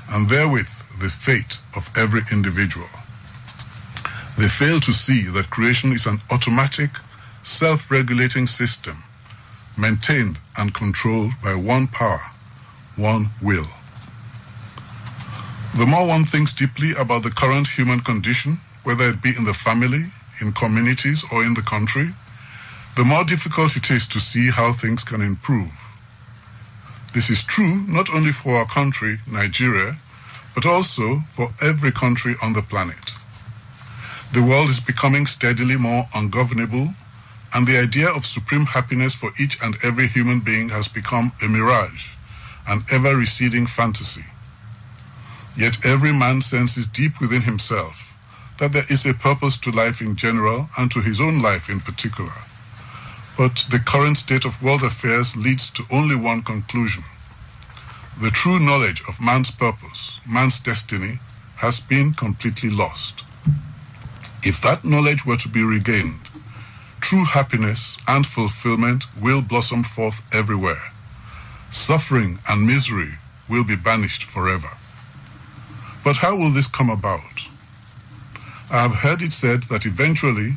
and 0.09 0.28
therewith 0.28 0.68
the 1.00 1.09
fate 1.09 1.59
of 1.75 1.90
every 1.97 2.23
individual. 2.30 2.88
They 4.38 4.49
fail 4.49 4.78
to 4.80 4.92
see 4.92 5.25
that 5.25 5.50
creation 5.50 5.90
is 5.92 6.06
an 6.06 6.21
automatic, 6.30 6.90
self 7.42 7.90
regulating 7.90 8.47
system 8.47 9.02
maintained 9.76 10.38
and 10.56 10.73
controlled 10.73 11.33
by 11.42 11.54
one 11.54 11.88
power, 11.88 12.23
one 12.97 13.30
will. 13.42 13.66
The 15.76 15.85
more 15.85 16.06
one 16.06 16.25
thinks 16.25 16.54
deeply 16.54 16.92
about 16.92 17.23
the 17.23 17.30
current 17.30 17.68
human 17.68 18.00
condition, 18.00 18.61
whether 18.83 19.11
it 19.11 19.21
be 19.21 19.35
in 19.37 19.45
the 19.45 19.52
family, 19.52 20.06
in 20.40 20.52
communities, 20.52 21.23
or 21.30 21.45
in 21.45 21.52
the 21.52 21.61
country, 21.61 22.14
the 22.97 23.04
more 23.04 23.25
difficult 23.25 23.76
it 23.76 23.90
is 23.90 24.06
to 24.06 24.18
see 24.18 24.49
how 24.49 24.73
things 24.73 25.04
can 25.04 25.21
improve. 25.21 25.71
This 27.12 27.28
is 27.28 27.42
true 27.42 27.83
not 27.87 28.09
only 28.09 28.33
for 28.33 28.56
our 28.56 28.64
country, 28.64 29.18
Nigeria, 29.30 29.97
but 30.54 30.64
also 30.64 31.25
for 31.35 31.52
every 31.61 31.92
country 31.92 32.37
on 32.42 32.54
the 32.54 32.62
planet. 32.62 33.12
The 34.33 34.42
world 34.42 34.71
is 34.71 34.80
becoming 34.80 35.26
steadily 35.26 35.76
more 35.76 36.09
ungovernable, 36.14 36.95
and 37.52 37.66
the 37.66 37.76
idea 37.76 38.09
of 38.09 38.25
supreme 38.25 38.64
happiness 38.64 39.14
for 39.14 39.30
each 39.38 39.59
and 39.62 39.76
every 39.85 40.09
human 40.09 40.40
being 40.40 40.71
has 40.71 40.88
become 40.88 41.33
a 41.42 41.49
mirage, 41.49 42.12
an 42.66 42.83
ever 42.90 43.14
receding 43.14 43.66
fantasy. 43.66 44.25
Yet 45.56 45.84
every 45.84 46.12
man 46.12 46.42
senses 46.42 46.86
deep 46.86 47.20
within 47.20 47.42
himself 47.42 48.14
that 48.58 48.72
there 48.72 48.86
is 48.88 49.04
a 49.04 49.14
purpose 49.14 49.56
to 49.58 49.70
life 49.70 50.00
in 50.00 50.16
general 50.16 50.68
and 50.78 50.90
to 50.90 51.00
his 51.00 51.20
own 51.20 51.42
life 51.42 51.68
in 51.68 51.80
particular. 51.80 52.32
But 53.36 53.66
the 53.70 53.78
current 53.78 54.16
state 54.16 54.44
of 54.44 54.62
world 54.62 54.82
affairs 54.82 55.36
leads 55.36 55.68
to 55.70 55.84
only 55.90 56.16
one 56.16 56.42
conclusion 56.42 57.04
the 58.18 58.30
true 58.30 58.58
knowledge 58.58 59.02
of 59.06 59.20
man's 59.20 59.50
purpose, 59.50 60.20
man's 60.26 60.58
destiny, 60.58 61.18
has 61.56 61.80
been 61.80 62.14
completely 62.14 62.70
lost. 62.70 63.22
If 64.42 64.62
that 64.62 64.86
knowledge 64.86 65.26
were 65.26 65.36
to 65.36 65.48
be 65.50 65.62
regained, 65.62 66.26
true 67.02 67.25
happiness 67.25 67.98
and 68.08 68.26
fulfillment 68.26 69.04
will 69.20 69.42
blossom 69.42 69.82
forth 69.82 70.22
everywhere. 70.32 70.92
Suffering 71.70 72.38
and 72.48 72.66
misery 72.66 73.18
will 73.50 73.64
be 73.64 73.76
banished 73.76 74.25
forever. 74.25 74.70
But 76.06 76.18
how 76.18 76.36
will 76.36 76.52
this 76.52 76.68
come 76.68 76.88
about? 76.88 77.48
I 78.70 78.82
have 78.82 78.94
heard 78.94 79.22
it 79.22 79.32
said 79.32 79.64
that 79.64 79.86
eventually 79.86 80.52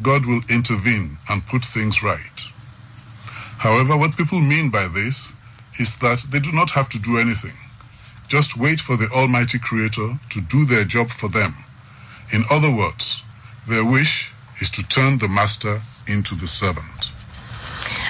God 0.00 0.24
will 0.24 0.40
intervene 0.48 1.18
and 1.28 1.46
put 1.46 1.62
things 1.62 2.02
right. 2.02 2.38
However, 3.58 3.98
what 3.98 4.16
people 4.16 4.40
mean 4.40 4.70
by 4.70 4.88
this 4.88 5.34
is 5.78 5.98
that 5.98 6.24
they 6.30 6.40
do 6.40 6.52
not 6.52 6.70
have 6.70 6.88
to 6.88 6.98
do 6.98 7.18
anything. 7.18 7.58
Just 8.28 8.56
wait 8.56 8.80
for 8.80 8.96
the 8.96 9.10
Almighty 9.10 9.58
Creator 9.58 10.20
to 10.30 10.40
do 10.40 10.64
their 10.64 10.84
job 10.84 11.10
for 11.10 11.28
them. 11.28 11.54
In 12.32 12.44
other 12.48 12.74
words, 12.74 13.22
their 13.68 13.84
wish 13.84 14.32
is 14.62 14.70
to 14.70 14.82
turn 14.88 15.18
the 15.18 15.28
master 15.28 15.82
into 16.06 16.34
the 16.34 16.46
servant. 16.46 16.97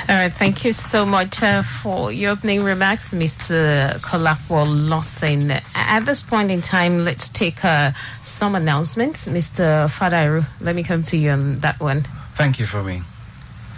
All 0.08 0.14
right, 0.14 0.32
thank 0.32 0.64
you 0.64 0.72
so 0.72 1.04
much 1.04 1.42
uh, 1.42 1.62
for 1.62 2.10
your 2.10 2.30
opening 2.30 2.62
remarks, 2.62 3.12
Mr. 3.12 4.00
Kolapo 4.00 4.64
Lawson. 4.88 5.50
At 5.74 6.06
this 6.06 6.22
point 6.22 6.50
in 6.50 6.62
time, 6.62 7.04
let's 7.04 7.28
take 7.28 7.62
uh, 7.62 7.92
some 8.22 8.54
announcements. 8.54 9.28
Mr. 9.28 9.86
Fadairo, 9.90 10.46
let 10.62 10.74
me 10.74 10.82
come 10.82 11.02
to 11.02 11.18
you 11.18 11.32
on 11.32 11.60
that 11.60 11.78
one. 11.78 12.06
Thank 12.32 12.58
you 12.58 12.64
Fumi. 12.64 13.02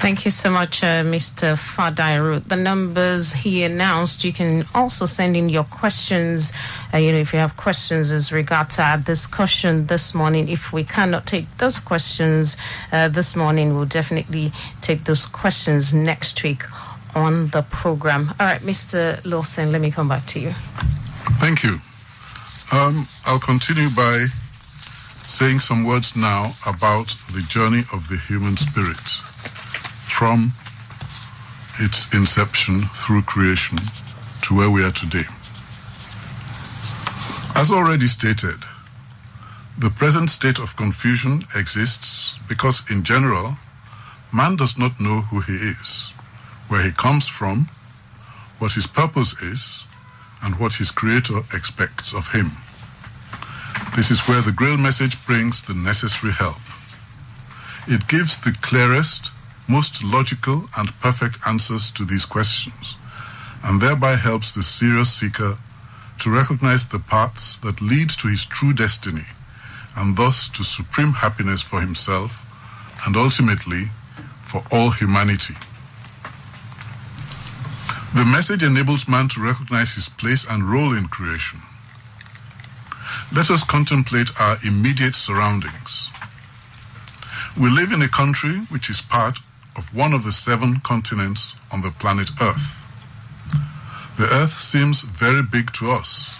Thank 0.03 0.25
you 0.25 0.31
so 0.31 0.49
much, 0.49 0.83
uh, 0.83 1.01
Mr. 1.01 1.55
Fadairo. 1.55 2.45
The 2.45 2.57
numbers 2.57 3.31
he 3.31 3.63
announced, 3.63 4.25
you 4.25 4.33
can 4.33 4.67
also 4.75 5.05
send 5.05 5.37
in 5.37 5.47
your 5.47 5.63
questions. 5.63 6.51
Uh, 6.93 6.97
you 6.97 7.13
know, 7.13 7.19
if 7.19 7.31
you 7.31 7.39
have 7.39 7.55
questions 7.55 8.11
as 8.11 8.33
regards 8.33 8.77
our 8.79 8.97
discussion 8.97 9.87
this 9.87 10.13
morning, 10.13 10.49
if 10.49 10.73
we 10.73 10.83
cannot 10.83 11.25
take 11.25 11.45
those 11.57 11.79
questions 11.79 12.57
uh, 12.91 13.07
this 13.07 13.33
morning, 13.33 13.75
we'll 13.75 13.85
definitely 13.85 14.51
take 14.81 15.05
those 15.05 15.25
questions 15.25 15.93
next 15.93 16.43
week 16.43 16.63
on 17.15 17.47
the 17.51 17.61
program. 17.61 18.35
All 18.41 18.47
right, 18.47 18.61
Mr. 18.61 19.23
Lawson, 19.23 19.71
let 19.71 19.79
me 19.79 19.89
come 19.89 20.09
back 20.09 20.25
to 20.25 20.39
you. 20.41 20.51
Thank 21.39 21.63
you. 21.63 21.79
Um, 22.73 23.07
I'll 23.25 23.39
continue 23.39 23.89
by 23.89 24.27
saying 25.23 25.59
some 25.59 25.85
words 25.85 26.13
now 26.13 26.55
about 26.65 27.15
the 27.31 27.39
journey 27.43 27.85
of 27.93 28.09
the 28.09 28.17
human 28.17 28.57
spirit 28.57 28.99
from 30.13 30.53
its 31.79 32.13
inception 32.13 32.83
through 32.93 33.23
creation 33.23 33.79
to 34.43 34.55
where 34.55 34.69
we 34.69 34.83
are 34.83 34.91
today. 34.91 35.25
As 37.55 37.71
already 37.71 38.05
stated, 38.05 38.59
the 39.79 39.89
present 39.89 40.29
state 40.29 40.59
of 40.59 40.75
confusion 40.75 41.41
exists 41.55 42.37
because, 42.47 42.83
in 42.91 43.03
general, 43.03 43.57
man 44.31 44.55
does 44.55 44.77
not 44.77 44.99
know 44.99 45.21
who 45.21 45.39
he 45.41 45.55
is, 45.55 46.11
where 46.67 46.83
he 46.83 46.91
comes 46.91 47.27
from, 47.27 47.67
what 48.59 48.73
his 48.73 48.85
purpose 48.85 49.33
is, 49.41 49.87
and 50.43 50.59
what 50.59 50.73
his 50.73 50.91
creator 50.91 51.39
expects 51.53 52.13
of 52.13 52.27
him. 52.27 52.51
This 53.95 54.11
is 54.11 54.27
where 54.27 54.41
the 54.41 54.51
Grail 54.51 54.77
message 54.77 55.17
brings 55.25 55.63
the 55.63 55.73
necessary 55.73 56.33
help. 56.33 56.61
It 57.87 58.07
gives 58.07 58.39
the 58.39 58.55
clearest, 58.61 59.31
most 59.67 60.03
logical 60.03 60.65
and 60.77 60.93
perfect 60.99 61.37
answers 61.45 61.91
to 61.91 62.05
these 62.05 62.25
questions, 62.25 62.97
and 63.63 63.79
thereby 63.79 64.15
helps 64.15 64.53
the 64.53 64.63
serious 64.63 65.11
seeker 65.11 65.57
to 66.19 66.29
recognize 66.29 66.87
the 66.87 66.99
paths 66.99 67.57
that 67.57 67.81
lead 67.81 68.09
to 68.09 68.27
his 68.27 68.45
true 68.45 68.73
destiny, 68.73 69.25
and 69.95 70.17
thus 70.17 70.49
to 70.49 70.63
supreme 70.63 71.13
happiness 71.13 71.61
for 71.61 71.81
himself 71.81 72.45
and 73.05 73.15
ultimately 73.15 73.85
for 74.41 74.63
all 74.71 74.91
humanity. 74.91 75.55
The 78.15 78.25
message 78.25 78.63
enables 78.63 79.07
man 79.07 79.27
to 79.29 79.41
recognize 79.41 79.95
his 79.95 80.07
place 80.07 80.45
and 80.47 80.63
role 80.63 80.95
in 80.95 81.07
creation. 81.07 81.59
Let 83.35 83.49
us 83.49 83.63
contemplate 83.63 84.29
our 84.39 84.57
immediate 84.63 85.15
surroundings. 85.15 86.11
We 87.59 87.69
live 87.69 87.91
in 87.91 88.01
a 88.01 88.07
country 88.07 88.59
which 88.69 88.89
is 88.89 89.01
part 89.01 89.39
of 89.75 89.93
one 89.93 90.13
of 90.13 90.23
the 90.23 90.31
seven 90.31 90.79
continents 90.79 91.55
on 91.71 91.81
the 91.81 91.91
planet 91.91 92.29
Earth. 92.41 92.79
The 94.17 94.29
Earth 94.31 94.59
seems 94.59 95.01
very 95.01 95.41
big 95.41 95.73
to 95.73 95.91
us. 95.91 96.35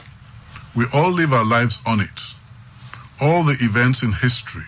We 0.75 0.85
all 0.93 1.11
live 1.11 1.33
our 1.33 1.45
lives 1.45 1.79
on 1.85 1.99
it. 1.99 2.21
All 3.19 3.43
the 3.43 3.57
events 3.59 4.03
in 4.03 4.13
history, 4.13 4.65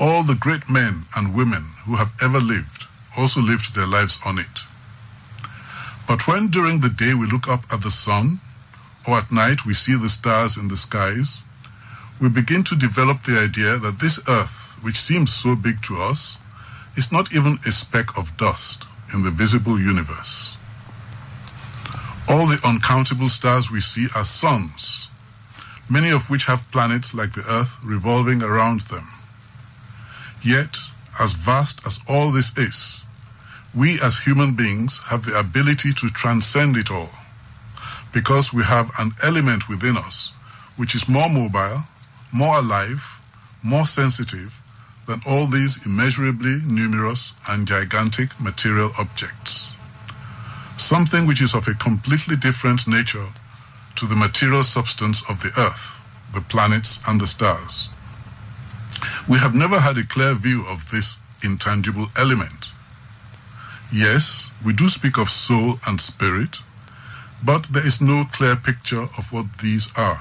all 0.00 0.22
the 0.22 0.34
great 0.34 0.68
men 0.68 1.06
and 1.16 1.34
women 1.34 1.64
who 1.84 1.96
have 1.96 2.12
ever 2.22 2.38
lived 2.40 2.84
also 3.16 3.40
lived 3.40 3.74
their 3.74 3.86
lives 3.86 4.18
on 4.24 4.38
it. 4.38 4.64
But 6.06 6.26
when 6.26 6.48
during 6.48 6.80
the 6.80 6.88
day 6.88 7.14
we 7.14 7.26
look 7.26 7.48
up 7.48 7.64
at 7.72 7.82
the 7.82 7.90
sun, 7.90 8.40
or 9.06 9.18
at 9.18 9.32
night 9.32 9.66
we 9.66 9.74
see 9.74 9.96
the 9.96 10.08
stars 10.08 10.56
in 10.56 10.68
the 10.68 10.76
skies, 10.76 11.42
we 12.20 12.28
begin 12.28 12.64
to 12.64 12.76
develop 12.76 13.22
the 13.22 13.38
idea 13.38 13.78
that 13.78 13.98
this 14.00 14.18
earth, 14.28 14.78
which 14.82 14.96
seems 14.96 15.32
so 15.32 15.54
big 15.54 15.82
to 15.82 16.00
us, 16.00 16.38
is 16.98 17.12
not 17.12 17.32
even 17.32 17.60
a 17.64 17.70
speck 17.70 18.18
of 18.18 18.36
dust 18.36 18.84
in 19.14 19.22
the 19.22 19.30
visible 19.30 19.78
universe. 19.80 20.56
All 22.28 22.46
the 22.46 22.60
uncountable 22.64 23.28
stars 23.28 23.70
we 23.70 23.80
see 23.80 24.08
are 24.16 24.24
suns, 24.24 25.08
many 25.88 26.10
of 26.10 26.28
which 26.28 26.44
have 26.46 26.70
planets 26.72 27.14
like 27.14 27.32
the 27.32 27.44
Earth 27.48 27.78
revolving 27.84 28.42
around 28.42 28.80
them. 28.82 29.06
Yet, 30.42 30.76
as 31.20 31.32
vast 31.32 31.86
as 31.86 32.00
all 32.08 32.32
this 32.32 32.56
is, 32.58 33.04
we 33.74 34.00
as 34.00 34.18
human 34.18 34.54
beings 34.54 34.98
have 35.06 35.24
the 35.24 35.38
ability 35.38 35.92
to 35.92 36.08
transcend 36.08 36.76
it 36.76 36.90
all 36.90 37.10
because 38.12 38.52
we 38.52 38.64
have 38.64 38.90
an 38.98 39.12
element 39.22 39.68
within 39.68 39.96
us 39.96 40.32
which 40.76 40.94
is 40.94 41.08
more 41.08 41.28
mobile, 41.28 41.82
more 42.32 42.58
alive, 42.58 43.20
more 43.62 43.86
sensitive 43.86 44.60
than 45.08 45.22
all 45.26 45.46
these 45.46 45.84
immeasurably 45.86 46.60
numerous 46.66 47.32
and 47.48 47.66
gigantic 47.66 48.38
material 48.38 48.92
objects. 48.98 49.72
Something 50.76 51.26
which 51.26 51.40
is 51.40 51.54
of 51.54 51.66
a 51.66 51.74
completely 51.74 52.36
different 52.36 52.86
nature 52.86 53.26
to 53.96 54.06
the 54.06 54.14
material 54.14 54.62
substance 54.62 55.22
of 55.28 55.40
the 55.40 55.50
earth, 55.58 55.98
the 56.34 56.42
planets, 56.42 57.00
and 57.08 57.20
the 57.20 57.26
stars. 57.26 57.88
We 59.28 59.38
have 59.38 59.54
never 59.54 59.80
had 59.80 59.96
a 59.96 60.04
clear 60.04 60.34
view 60.34 60.64
of 60.68 60.90
this 60.90 61.18
intangible 61.42 62.08
element. 62.16 62.66
Yes, 63.92 64.50
we 64.64 64.74
do 64.74 64.90
speak 64.90 65.18
of 65.18 65.30
soul 65.30 65.80
and 65.86 65.98
spirit, 66.00 66.58
but 67.42 67.64
there 67.72 67.86
is 67.86 68.02
no 68.02 68.24
clear 68.30 68.56
picture 68.56 69.08
of 69.16 69.32
what 69.32 69.58
these 69.62 69.88
are. 69.96 70.20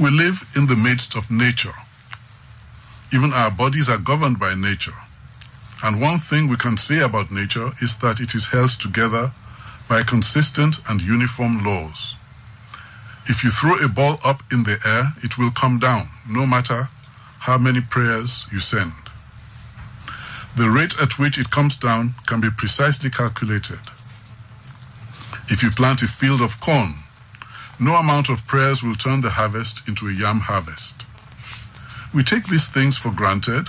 We 0.00 0.08
live 0.10 0.42
in 0.56 0.66
the 0.66 0.76
midst 0.76 1.14
of 1.14 1.30
nature. 1.30 1.74
Even 3.12 3.32
our 3.32 3.50
bodies 3.50 3.88
are 3.88 3.98
governed 3.98 4.38
by 4.38 4.54
nature. 4.54 4.94
And 5.82 6.00
one 6.00 6.18
thing 6.18 6.48
we 6.48 6.56
can 6.56 6.76
say 6.76 7.00
about 7.00 7.30
nature 7.30 7.72
is 7.82 7.96
that 7.96 8.20
it 8.20 8.34
is 8.34 8.46
held 8.46 8.70
together 8.70 9.32
by 9.88 10.02
consistent 10.02 10.78
and 10.88 11.02
uniform 11.02 11.62
laws. 11.64 12.14
If 13.26 13.44
you 13.44 13.50
throw 13.50 13.76
a 13.78 13.88
ball 13.88 14.18
up 14.24 14.42
in 14.50 14.62
the 14.62 14.78
air, 14.84 15.12
it 15.22 15.38
will 15.38 15.50
come 15.50 15.78
down, 15.78 16.08
no 16.28 16.46
matter 16.46 16.88
how 17.40 17.58
many 17.58 17.80
prayers 17.80 18.46
you 18.52 18.60
send. 18.60 18.92
The 20.56 20.70
rate 20.70 20.94
at 21.00 21.18
which 21.18 21.38
it 21.38 21.50
comes 21.50 21.76
down 21.76 22.14
can 22.26 22.40
be 22.40 22.50
precisely 22.50 23.10
calculated. 23.10 23.80
If 25.48 25.62
you 25.62 25.70
plant 25.70 26.02
a 26.02 26.06
field 26.06 26.40
of 26.40 26.60
corn, 26.60 26.94
no 27.80 27.96
amount 27.96 28.28
of 28.28 28.46
prayers 28.46 28.82
will 28.82 28.94
turn 28.94 29.22
the 29.22 29.30
harvest 29.30 29.88
into 29.88 30.08
a 30.08 30.12
yam 30.12 30.40
harvest. 30.40 31.04
We 32.14 32.22
take 32.22 32.46
these 32.46 32.68
things 32.68 32.98
for 32.98 33.10
granted, 33.10 33.68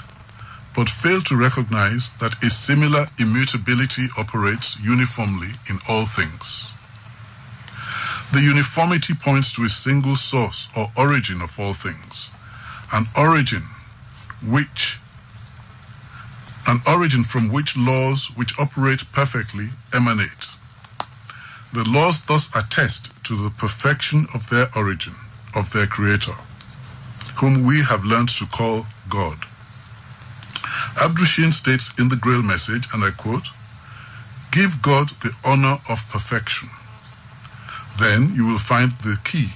but 0.76 0.90
fail 0.90 1.22
to 1.22 1.36
recognize 1.36 2.10
that 2.20 2.44
a 2.44 2.50
similar 2.50 3.08
immutability 3.18 4.08
operates 4.18 4.78
uniformly 4.80 5.52
in 5.70 5.80
all 5.88 6.06
things. 6.06 6.70
The 8.34 8.42
uniformity 8.42 9.14
points 9.14 9.54
to 9.56 9.64
a 9.64 9.70
single 9.70 10.16
source 10.16 10.68
or 10.76 10.92
origin 10.98 11.42
of 11.42 11.58
all 11.60 11.74
things, 11.74 12.32
an 12.92 13.08
origin 13.16 13.64
which 14.46 15.00
an 16.66 16.82
origin 16.88 17.24
from 17.24 17.52
which 17.52 17.78
laws 17.78 18.28
which 18.36 18.58
operate 18.58 19.04
perfectly 19.12 19.70
emanate. 19.94 20.48
The 21.74 21.84
laws 21.84 22.22
thus 22.22 22.50
attest 22.56 23.12
to 23.26 23.36
the 23.36 23.50
perfection 23.50 24.28
of 24.34 24.50
their 24.50 24.68
origin, 24.76 25.16
of 25.54 25.74
their 25.74 25.88
creator, 25.88 26.36
whom 27.44 27.66
we 27.66 27.82
have 27.82 28.06
learned 28.06 28.30
to 28.30 28.46
call 28.46 28.86
God. 29.10 29.38
Abd-ru-shin 31.02 31.52
states 31.52 31.92
in 32.00 32.08
the 32.08 32.16
Grail 32.16 32.42
message, 32.42 32.88
and 32.94 33.04
I 33.04 33.12
quote, 33.12 33.50
Give 34.54 34.82
God 34.82 35.10
the 35.22 35.36
honor 35.44 35.78
of 35.90 36.08
perfection. 36.08 36.70
Then 38.00 38.34
you 38.34 38.46
will 38.46 38.60
find 38.60 38.92
the 39.04 39.18
key 39.26 39.50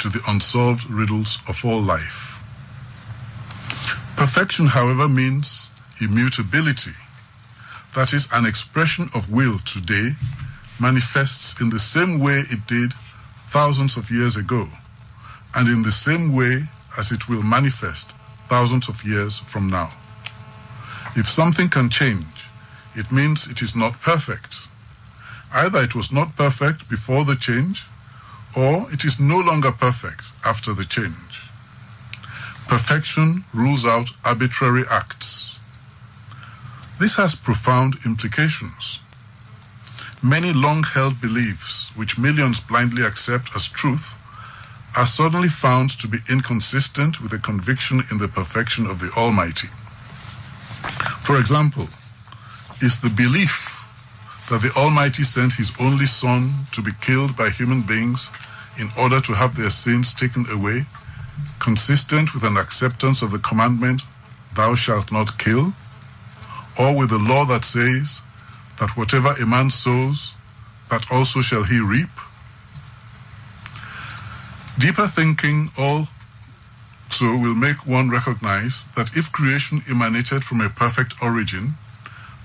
to 0.00 0.08
the 0.08 0.20
unsolved 0.26 0.90
riddles 0.90 1.38
of 1.46 1.64
all 1.64 1.80
life. 1.80 2.42
Perfection, 4.16 4.66
however, 4.66 5.08
means 5.08 5.70
immutability. 6.00 6.96
That 7.94 8.12
is, 8.12 8.26
an 8.32 8.46
expression 8.46 9.10
of 9.14 9.30
will 9.30 9.60
today 9.60 10.10
manifests 10.80 11.60
in 11.60 11.70
the 11.70 11.78
same 11.78 12.18
way 12.18 12.42
it 12.50 12.66
did 12.66 12.94
thousands 13.46 13.96
of 13.96 14.10
years 14.10 14.34
ago, 14.36 14.66
and 15.54 15.68
in 15.68 15.84
the 15.84 15.92
same 15.92 16.34
way 16.34 16.66
as 16.98 17.12
it 17.12 17.28
will 17.28 17.42
manifest 17.42 18.12
thousands 18.48 18.88
of 18.88 19.04
years 19.04 19.38
from 19.38 19.70
now. 19.70 19.90
If 21.16 21.28
something 21.28 21.68
can 21.68 21.88
change, 21.88 22.48
it 22.94 23.12
means 23.12 23.46
it 23.46 23.62
is 23.62 23.76
not 23.76 24.00
perfect. 24.00 24.58
Either 25.52 25.80
it 25.80 25.94
was 25.94 26.12
not 26.12 26.36
perfect 26.36 26.90
before 26.90 27.24
the 27.24 27.36
change, 27.36 27.86
or 28.56 28.90
it 28.92 29.04
is 29.04 29.20
no 29.20 29.38
longer 29.38 29.72
perfect 29.72 30.24
after 30.44 30.74
the 30.74 30.84
change. 30.84 31.48
Perfection 32.66 33.44
rules 33.54 33.86
out 33.86 34.10
arbitrary 34.24 34.84
acts. 34.90 35.58
This 36.98 37.14
has 37.14 37.34
profound 37.34 37.96
implications. 38.04 39.00
Many 40.22 40.52
long 40.52 40.82
held 40.82 41.20
beliefs, 41.20 41.92
which 41.94 42.18
millions 42.18 42.60
blindly 42.60 43.04
accept 43.04 43.54
as 43.54 43.68
truth, 43.68 44.17
are 44.98 45.06
suddenly 45.06 45.48
found 45.48 45.90
to 45.90 46.08
be 46.08 46.18
inconsistent 46.28 47.22
with 47.22 47.32
a 47.32 47.38
conviction 47.38 48.02
in 48.10 48.18
the 48.18 48.26
perfection 48.26 48.84
of 48.84 48.98
the 48.98 49.08
Almighty. 49.16 49.68
For 51.22 51.38
example, 51.38 51.88
is 52.82 53.00
the 53.00 53.10
belief 53.10 53.84
that 54.50 54.60
the 54.60 54.72
Almighty 54.76 55.22
sent 55.22 55.52
His 55.52 55.70
only 55.78 56.06
Son 56.06 56.66
to 56.72 56.82
be 56.82 56.90
killed 57.00 57.36
by 57.36 57.48
human 57.48 57.82
beings 57.82 58.28
in 58.76 58.90
order 58.98 59.20
to 59.20 59.34
have 59.34 59.56
their 59.56 59.70
sins 59.70 60.12
taken 60.12 60.50
away, 60.50 60.86
consistent 61.60 62.34
with 62.34 62.42
an 62.42 62.56
acceptance 62.56 63.22
of 63.22 63.30
the 63.30 63.38
commandment, 63.38 64.02
Thou 64.56 64.74
shalt 64.74 65.12
not 65.12 65.38
kill, 65.38 65.74
or 66.76 66.96
with 66.96 67.10
the 67.10 67.18
law 67.18 67.44
that 67.44 67.64
says 67.64 68.20
that 68.80 68.96
whatever 68.96 69.32
a 69.40 69.46
man 69.46 69.70
sows, 69.70 70.34
that 70.90 71.06
also 71.08 71.40
shall 71.40 71.62
he 71.62 71.78
reap? 71.78 72.10
Deeper 74.78 75.08
thinking 75.08 75.70
also 75.76 76.06
will 77.20 77.54
make 77.54 77.84
one 77.84 78.10
recognize 78.10 78.84
that 78.94 79.16
if 79.16 79.32
creation 79.32 79.82
emanated 79.90 80.44
from 80.44 80.60
a 80.60 80.68
perfect 80.68 81.20
origin, 81.20 81.74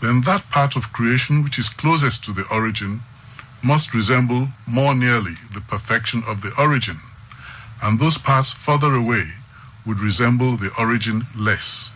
then 0.02 0.22
that 0.22 0.50
part 0.50 0.76
of 0.76 0.92
creation 0.92 1.44
which 1.44 1.60
is 1.60 1.70
closest 1.70 2.24
to 2.24 2.32
the 2.32 2.46
origin 2.52 3.02
must 3.62 3.94
resemble 3.94 4.48
more 4.66 4.96
nearly 4.96 5.34
the 5.54 5.62
perfection 5.62 6.24
of 6.28 6.42
the 6.42 6.52
origin, 6.58 6.98
and 7.84 8.00
those 8.00 8.18
parts 8.18 8.52
further 8.52 8.96
away 8.96 9.24
would 9.86 10.00
resemble 10.00 10.58
the 10.58 10.72
origin 10.80 11.28
less. 11.38 11.94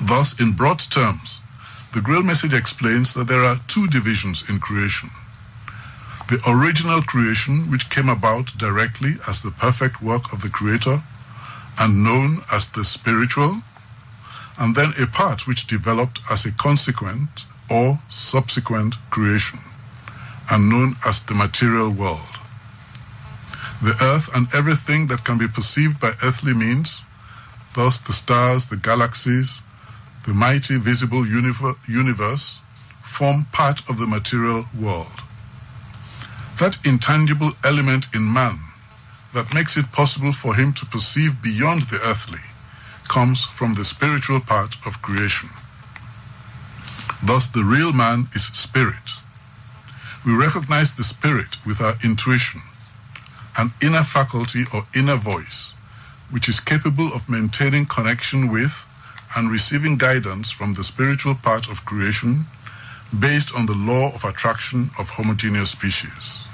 Thus, 0.00 0.38
in 0.40 0.52
broad 0.52 0.78
terms, 0.78 1.40
the 1.92 2.00
Grail 2.00 2.22
message 2.22 2.54
explains 2.54 3.14
that 3.14 3.26
there 3.26 3.42
are 3.42 3.60
two 3.66 3.88
divisions 3.88 4.48
in 4.48 4.60
creation. 4.60 5.10
The 6.28 6.42
original 6.46 7.00
creation, 7.00 7.70
which 7.70 7.88
came 7.88 8.10
about 8.10 8.58
directly 8.58 9.16
as 9.26 9.42
the 9.42 9.50
perfect 9.50 10.02
work 10.02 10.30
of 10.30 10.42
the 10.42 10.50
Creator 10.50 11.00
and 11.78 12.04
known 12.04 12.44
as 12.52 12.68
the 12.68 12.84
spiritual, 12.84 13.62
and 14.58 14.74
then 14.74 14.92
a 15.00 15.06
part 15.06 15.46
which 15.46 15.66
developed 15.66 16.20
as 16.30 16.44
a 16.44 16.52
consequent 16.52 17.46
or 17.70 18.00
subsequent 18.10 18.96
creation 19.08 19.60
and 20.50 20.68
known 20.68 20.96
as 21.02 21.24
the 21.24 21.34
material 21.34 21.88
world. 21.88 22.36
The 23.82 23.96
earth 24.02 24.28
and 24.34 24.48
everything 24.52 25.06
that 25.06 25.24
can 25.24 25.38
be 25.38 25.48
perceived 25.48 25.98
by 25.98 26.12
earthly 26.22 26.52
means, 26.52 27.04
thus 27.74 28.00
the 28.00 28.12
stars, 28.12 28.68
the 28.68 28.76
galaxies, 28.76 29.62
the 30.26 30.34
mighty 30.34 30.76
visible 30.76 31.26
universe, 31.26 32.60
form 33.02 33.46
part 33.50 33.88
of 33.88 33.96
the 33.96 34.06
material 34.06 34.66
world. 34.78 35.22
That 36.58 36.84
intangible 36.84 37.52
element 37.62 38.08
in 38.12 38.32
man 38.32 38.58
that 39.32 39.54
makes 39.54 39.76
it 39.76 39.92
possible 39.92 40.32
for 40.32 40.56
him 40.56 40.72
to 40.72 40.86
perceive 40.86 41.40
beyond 41.40 41.82
the 41.82 42.00
earthly 42.02 42.40
comes 43.08 43.44
from 43.44 43.74
the 43.74 43.84
spiritual 43.84 44.40
part 44.40 44.74
of 44.84 45.00
creation. 45.00 45.50
Thus, 47.22 47.46
the 47.46 47.62
real 47.62 47.92
man 47.92 48.26
is 48.34 48.46
spirit. 48.46 49.08
We 50.26 50.34
recognize 50.34 50.96
the 50.96 51.04
spirit 51.04 51.64
with 51.64 51.80
our 51.80 51.94
intuition, 52.02 52.62
an 53.56 53.72
inner 53.80 54.02
faculty 54.02 54.64
or 54.74 54.84
inner 54.96 55.16
voice, 55.16 55.74
which 56.28 56.48
is 56.48 56.58
capable 56.58 57.12
of 57.14 57.28
maintaining 57.28 57.86
connection 57.86 58.50
with 58.50 58.84
and 59.36 59.48
receiving 59.48 59.96
guidance 59.96 60.50
from 60.50 60.72
the 60.72 60.82
spiritual 60.82 61.36
part 61.36 61.70
of 61.70 61.84
creation 61.84 62.46
based 63.16 63.54
on 63.54 63.66
the 63.66 63.74
law 63.74 64.12
of 64.12 64.24
attraction 64.24 64.90
of 64.98 65.08
homogeneous 65.10 65.70
species. 65.70 66.47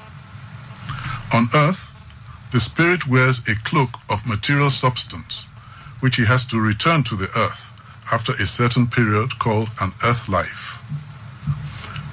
On 1.33 1.49
earth, 1.55 1.93
the 2.53 2.61
spirit 2.61 3.07
wears 3.07 3.39
a 3.49 3.57
cloak 3.65 3.99
of 4.09 4.27
material 4.27 4.71
substance 4.71 5.47
which 6.01 6.17
he 6.17 6.25
has 6.27 6.45
to 6.45 6.61
return 6.61 7.03
to 7.03 7.17
the 7.17 7.31
earth 7.37 7.73
after 8.13 8.33
a 8.35 8.45
certain 8.45 8.87
period 8.87 9.39
called 9.39 9.71
an 9.81 9.93
earth 10.03 10.29
life. 10.29 10.79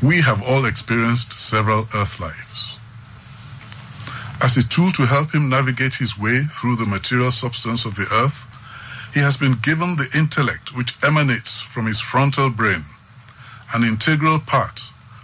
We 0.02 0.22
have 0.22 0.42
all 0.42 0.66
experienced 0.66 1.38
several 1.38 1.88
earth 1.94 2.20
lives. 2.20 2.78
As 4.42 4.58
a 4.58 4.64
tool 4.64 4.92
to 4.94 5.06
help 5.06 5.36
him 5.36 5.50
navigate 5.50 5.96
his 5.96 6.18
way 6.18 6.44
through 6.44 6.78
the 6.78 6.86
material 6.86 7.32
substance 7.32 7.86
of 7.86 7.96
the 7.96 8.08
earth, 8.12 8.48
he 9.14 9.20
has 9.20 9.38
been 9.38 9.56
given 9.62 9.98
the 9.98 10.10
intellect 10.18 10.76
which 10.76 10.96
emanates 11.04 11.62
from 11.62 11.86
his 11.86 12.00
frontal 12.00 12.50
brain, 12.50 12.86
an 13.74 13.84
integral 13.84 14.40
part 14.40 14.82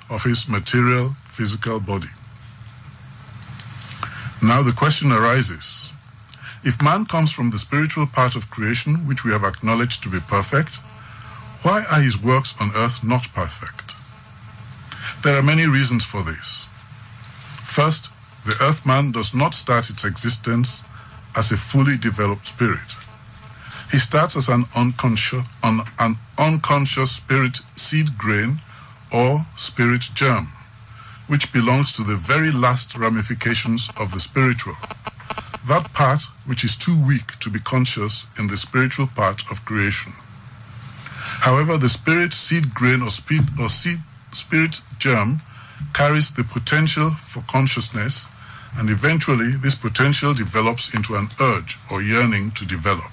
of 0.10 0.23
his 0.23 0.47
material 0.47 1.15
physical 1.23 1.80
body. 1.80 2.10
Now 4.41 4.62
the 4.62 4.71
question 4.71 5.12
arises 5.12 5.93
if 6.63 6.82
man 6.82 7.06
comes 7.06 7.32
from 7.32 7.52
the 7.52 7.58
spiritual 7.58 8.08
part 8.08 8.36
of 8.36 8.50
creation, 8.50 9.08
which 9.08 9.23
we 9.23 9.32
have 9.32 9.43
acknowledged 9.43 10.04
to 10.04 10.10
be 10.10 10.19
perfect, 10.19 10.76
why 11.63 11.86
are 11.89 12.02
his 12.02 12.21
works 12.21 12.54
on 12.60 12.71
earth 12.76 13.04
not 13.04 13.28
perfect? 13.34 13.93
There 15.23 15.38
are 15.38 15.41
many 15.41 15.65
reasons 15.65 16.04
for 16.04 16.23
this. 16.23 16.67
First, 17.63 18.10
the 18.45 18.58
earth 18.62 18.86
man 18.86 19.12
does 19.12 19.34
not 19.34 19.54
start 19.54 19.89
its 19.89 20.04
existence 20.04 20.82
as 21.36 21.52
a 21.52 21.58
fully 21.58 21.97
developed 21.97 22.47
spirit. 22.47 22.95
He 23.91 24.00
starts 24.00 24.36
as 24.36 24.50
an 24.50 24.65
unconscious, 24.76 25.45
an 25.63 26.17
unconscious 26.38 27.12
spirit 27.12 27.60
seed 27.76 28.17
grain 28.17 28.60
or 29.12 29.45
spirit 29.56 30.10
germ, 30.13 30.50
which 31.28 31.52
belongs 31.54 31.92
to 31.92 32.04
the 32.04 32.16
very 32.16 32.52
last 32.52 32.96
ramifications 32.96 33.90
of 33.98 34.12
the 34.12 34.20
spiritual 34.20 34.76
that 35.68 35.92
part 35.94 36.22
which 36.46 36.63
is 36.63 36.76
too 36.76 36.98
weak 37.06 37.38
to 37.40 37.50
be 37.50 37.60
conscious 37.60 38.26
in 38.40 38.48
the 38.48 38.56
spiritual 38.56 39.08
part 39.08 39.44
of 39.52 39.66
creation. 39.66 40.13
However, 41.42 41.78
the 41.78 41.90
spirit 41.90 42.32
seed 42.32 42.74
grain 42.74 43.02
or, 43.02 43.10
speed, 43.10 43.44
or 43.60 43.68
seed, 43.68 44.00
spirit 44.32 44.82
germ 44.98 45.42
carries 45.94 46.32
the 46.32 46.44
potential 46.44 47.12
for 47.12 47.42
consciousness, 47.42 48.28
and 48.78 48.90
eventually 48.90 49.52
this 49.52 49.76
potential 49.76 50.34
develops 50.34 50.94
into 50.94 51.16
an 51.16 51.30
urge 51.40 51.78
or 51.92 52.02
yearning 52.02 52.52
to 52.52 52.66
develop. 52.66 53.12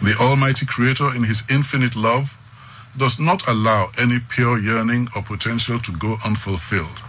The 0.00 0.16
Almighty 0.20 0.64
Creator, 0.64 1.14
in 1.14 1.24
His 1.24 1.42
infinite 1.50 1.96
love, 1.96 2.38
does 2.96 3.18
not 3.18 3.46
allow 3.48 3.90
any 3.98 4.18
pure 4.18 4.58
yearning 4.58 5.08
or 5.16 5.22
potential 5.22 5.78
to 5.78 5.92
go 5.92 6.16
unfulfilled 6.24 7.02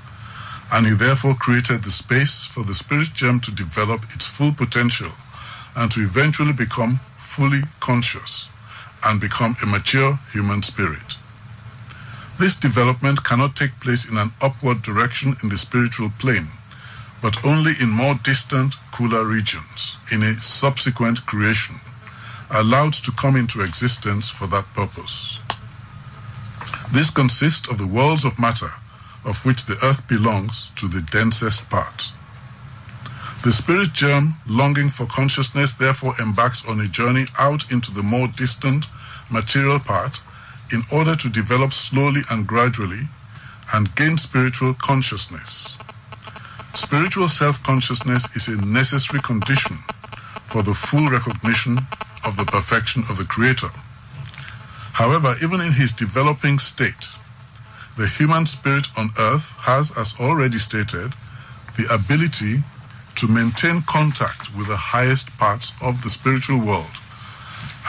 and 0.72 0.88
he 0.88 0.94
therefore 0.94 1.36
created 1.36 1.84
the 1.84 1.92
space 1.92 2.46
for 2.46 2.64
the 2.64 2.74
spirit 2.74 3.14
germ 3.14 3.40
to 3.40 3.52
develop 3.52 4.04
its 4.14 4.26
full 4.26 4.52
potential 4.52 5.12
and 5.76 5.92
to 5.92 6.02
eventually 6.02 6.54
become 6.54 7.00
fully 7.18 7.62
conscious 7.80 8.50
and 9.04 9.22
become 9.22 9.56
a 9.62 9.66
mature 9.66 10.20
human 10.32 10.64
spirit. 10.64 11.16
This 12.40 12.56
development 12.56 13.24
cannot 13.24 13.56
take 13.56 13.80
place 13.80 14.10
in 14.10 14.18
an 14.18 14.32
upward 14.42 14.82
direction 14.82 15.36
in 15.44 15.50
the 15.50 15.58
spiritual 15.58 16.12
plane, 16.20 16.48
but 17.22 17.46
only 17.46 17.74
in 17.80 17.90
more 17.90 18.16
distant, 18.24 18.76
cooler 18.92 19.24
regions, 19.26 19.98
in 20.12 20.24
a 20.24 20.34
subsequent 20.42 21.26
creation, 21.26 21.76
allowed 22.50 22.94
to 22.94 23.12
come 23.12 23.36
into 23.36 23.62
existence 23.62 24.30
for 24.30 24.48
that 24.48 24.66
purpose. 24.74 25.40
This 26.92 27.10
consists 27.10 27.68
of 27.68 27.78
the 27.78 27.88
worlds 27.88 28.26
of 28.26 28.40
matter 28.40 28.72
of 29.26 29.44
which 29.46 29.66
the 29.66 29.78
earth 29.84 30.08
belongs 30.08 30.72
to 30.76 30.88
the 30.88 31.02
densest 31.02 31.70
part. 31.70 32.12
The 33.44 33.52
spirit 33.52 33.94
germ, 33.94 34.36
longing 34.48 34.90
for 34.90 35.06
consciousness, 35.06 35.74
therefore 35.74 36.16
embarks 36.20 36.66
on 36.66 36.80
a 36.80 36.88
journey 36.88 37.26
out 37.38 37.72
into 37.72 37.92
the 37.92 38.04
more 38.04 38.28
distant 38.28 38.86
material 39.30 39.80
part 39.80 40.22
in 40.72 40.84
order 40.92 41.16
to 41.16 41.30
develop 41.30 41.72
slowly 41.72 42.22
and 42.30 42.48
gradually 42.48 43.08
and 43.74 43.96
gain 43.96 44.18
spiritual 44.18 44.74
consciousness. 44.76 45.78
Spiritual 46.74 47.28
self 47.28 47.62
consciousness 47.64 48.36
is 48.36 48.48
a 48.48 48.66
necessary 48.66 49.22
condition 49.22 49.78
for 50.44 50.62
the 50.62 50.74
full 50.74 51.08
recognition 51.08 51.80
of 52.24 52.38
the 52.38 52.46
perfection 52.46 53.04
of 53.10 53.18
the 53.18 53.26
Creator. 53.26 53.70
However, 54.96 55.36
even 55.44 55.60
in 55.60 55.74
his 55.74 55.92
developing 55.92 56.58
state, 56.58 57.10
the 57.98 58.08
human 58.08 58.46
spirit 58.46 58.88
on 58.96 59.10
earth 59.20 59.52
has, 59.60 59.92
as 59.98 60.16
already 60.22 60.58
stated, 60.58 61.14
the 61.78 61.94
ability 61.94 62.64
to 63.16 63.28
maintain 63.28 63.82
contact 63.82 64.56
with 64.56 64.68
the 64.68 64.78
highest 64.78 65.38
parts 65.38 65.74
of 65.82 66.02
the 66.02 66.10
spiritual 66.10 66.60
world 66.60 66.96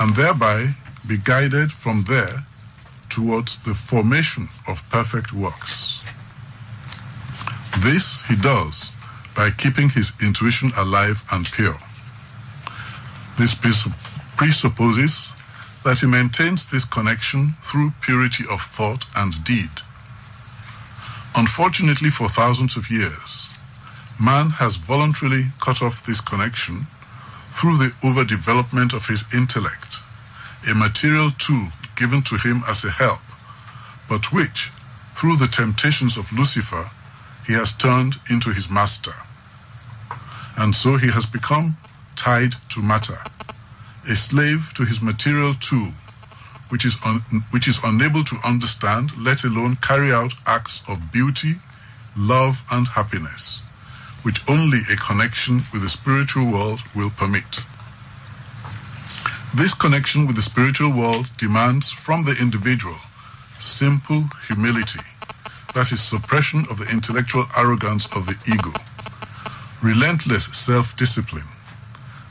and 0.00 0.16
thereby 0.16 0.74
be 1.06 1.16
guided 1.16 1.70
from 1.70 2.02
there 2.08 2.44
towards 3.08 3.62
the 3.62 3.74
formation 3.74 4.48
of 4.66 4.82
perfect 4.90 5.32
works. 5.32 6.02
This 7.78 8.22
he 8.22 8.34
does 8.34 8.90
by 9.36 9.52
keeping 9.52 9.90
his 9.90 10.10
intuition 10.20 10.72
alive 10.76 11.22
and 11.30 11.48
pure. 11.52 11.78
This 13.38 13.54
presupposes 14.36 15.32
that 15.86 16.00
he 16.00 16.06
maintains 16.06 16.68
this 16.68 16.84
connection 16.84 17.54
through 17.62 17.92
purity 18.02 18.44
of 18.50 18.60
thought 18.60 19.06
and 19.14 19.42
deed 19.44 19.70
Unfortunately, 21.36 22.08
for 22.08 22.30
thousands 22.30 22.78
of 22.78 22.90
years, 22.90 23.50
man 24.18 24.48
has 24.48 24.76
voluntarily 24.76 25.48
cut 25.60 25.82
off 25.82 26.06
this 26.06 26.22
connection 26.22 26.86
through 27.52 27.76
the 27.76 27.92
overdevelopment 28.02 28.94
of 28.94 29.06
his 29.06 29.22
intellect, 29.34 29.96
a 30.70 30.74
material 30.74 31.30
tool 31.32 31.68
given 31.94 32.22
to 32.22 32.38
him 32.38 32.62
as 32.66 32.86
a 32.86 32.90
help, 32.90 33.20
but 34.08 34.32
which, 34.32 34.72
through 35.14 35.36
the 35.36 35.46
temptations 35.46 36.16
of 36.16 36.32
Lucifer, 36.32 36.90
he 37.46 37.52
has 37.52 37.74
turned 37.74 38.16
into 38.30 38.50
his 38.50 38.70
master. 38.70 39.14
And 40.56 40.74
so 40.74 40.96
he 40.96 41.08
has 41.10 41.26
become 41.26 41.76
tied 42.16 42.54
to 42.70 42.80
matter, 42.80 43.18
a 44.08 44.14
slave 44.16 44.72
to 44.74 44.84
his 44.84 45.02
material 45.02 45.54
tool, 45.54 45.92
which 46.68 46.84
is, 46.84 46.96
un- 47.04 47.22
which 47.50 47.68
is 47.68 47.78
unable 47.84 48.24
to 48.24 48.36
understand, 48.44 49.10
let 49.16 49.44
alone 49.44 49.76
carry 49.76 50.12
out 50.12 50.34
acts 50.46 50.82
of 50.88 51.12
beauty, 51.12 51.54
love, 52.16 52.62
and 52.70 52.88
happiness, 52.88 53.62
which 54.22 54.40
only 54.48 54.80
a 54.92 54.96
connection 54.96 55.64
with 55.72 55.82
the 55.82 55.88
spiritual 55.88 56.50
world 56.50 56.80
will 56.94 57.10
permit. 57.10 57.60
This 59.54 59.74
connection 59.74 60.26
with 60.26 60.36
the 60.36 60.42
spiritual 60.42 60.90
world 60.90 61.30
demands 61.38 61.90
from 61.90 62.24
the 62.24 62.36
individual 62.40 62.96
simple 63.58 64.24
humility, 64.46 65.00
that 65.74 65.92
is, 65.92 66.00
suppression 66.00 66.66
of 66.70 66.78
the 66.78 66.88
intellectual 66.92 67.44
arrogance 67.56 68.06
of 68.14 68.26
the 68.26 68.36
ego, 68.52 68.72
relentless 69.82 70.44
self 70.46 70.96
discipline, 70.96 71.46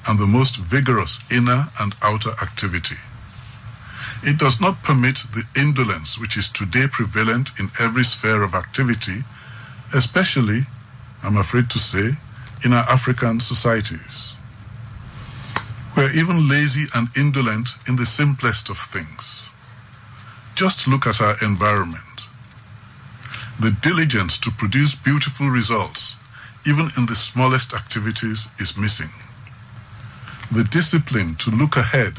and 0.08 0.20
the 0.20 0.28
most 0.28 0.58
vigorous 0.58 1.20
inner 1.32 1.68
and 1.80 1.96
outer 2.02 2.32
activity. 2.42 2.98
It 4.24 4.38
does 4.40 4.60
not 4.60 4.84
permit 4.84 5.18
the 5.34 5.44
indolence 5.60 6.20
which 6.20 6.38
is 6.38 6.50
today 6.50 6.88
prevalent 6.88 7.52
in 7.60 7.70
every 7.80 8.04
sphere 8.04 8.42
of 8.42 8.56
activity, 8.56 9.24
especially, 9.94 10.66
I'm 11.24 11.38
afraid 11.38 11.70
to 11.72 11.80
say, 11.80 12.18
in 12.64 12.74
our 12.74 12.88
African 12.90 13.40
societies. 13.40 14.34
We're 15.96 16.12
even 16.14 16.50
lazy 16.50 16.86
and 16.94 17.08
indolent 17.16 17.70
in 17.88 17.96
the 17.96 18.06
simplest 18.06 18.70
of 18.70 18.78
things. 18.78 19.50
Just 20.56 20.88
look 20.88 21.06
at 21.06 21.22
our 21.22 21.38
environment. 21.42 22.02
The 23.60 23.72
diligence 23.72 24.38
to 24.40 24.52
produce 24.52 24.96
beautiful 24.96 25.50
results, 25.50 26.16
even 26.66 26.90
in 26.98 27.06
the 27.06 27.16
smallest 27.16 27.74
activities, 27.74 28.48
is 28.60 28.76
missing. 28.78 29.10
The 30.52 30.64
discipline 30.64 31.36
to 31.36 31.50
look 31.50 31.76
ahead 31.76 32.14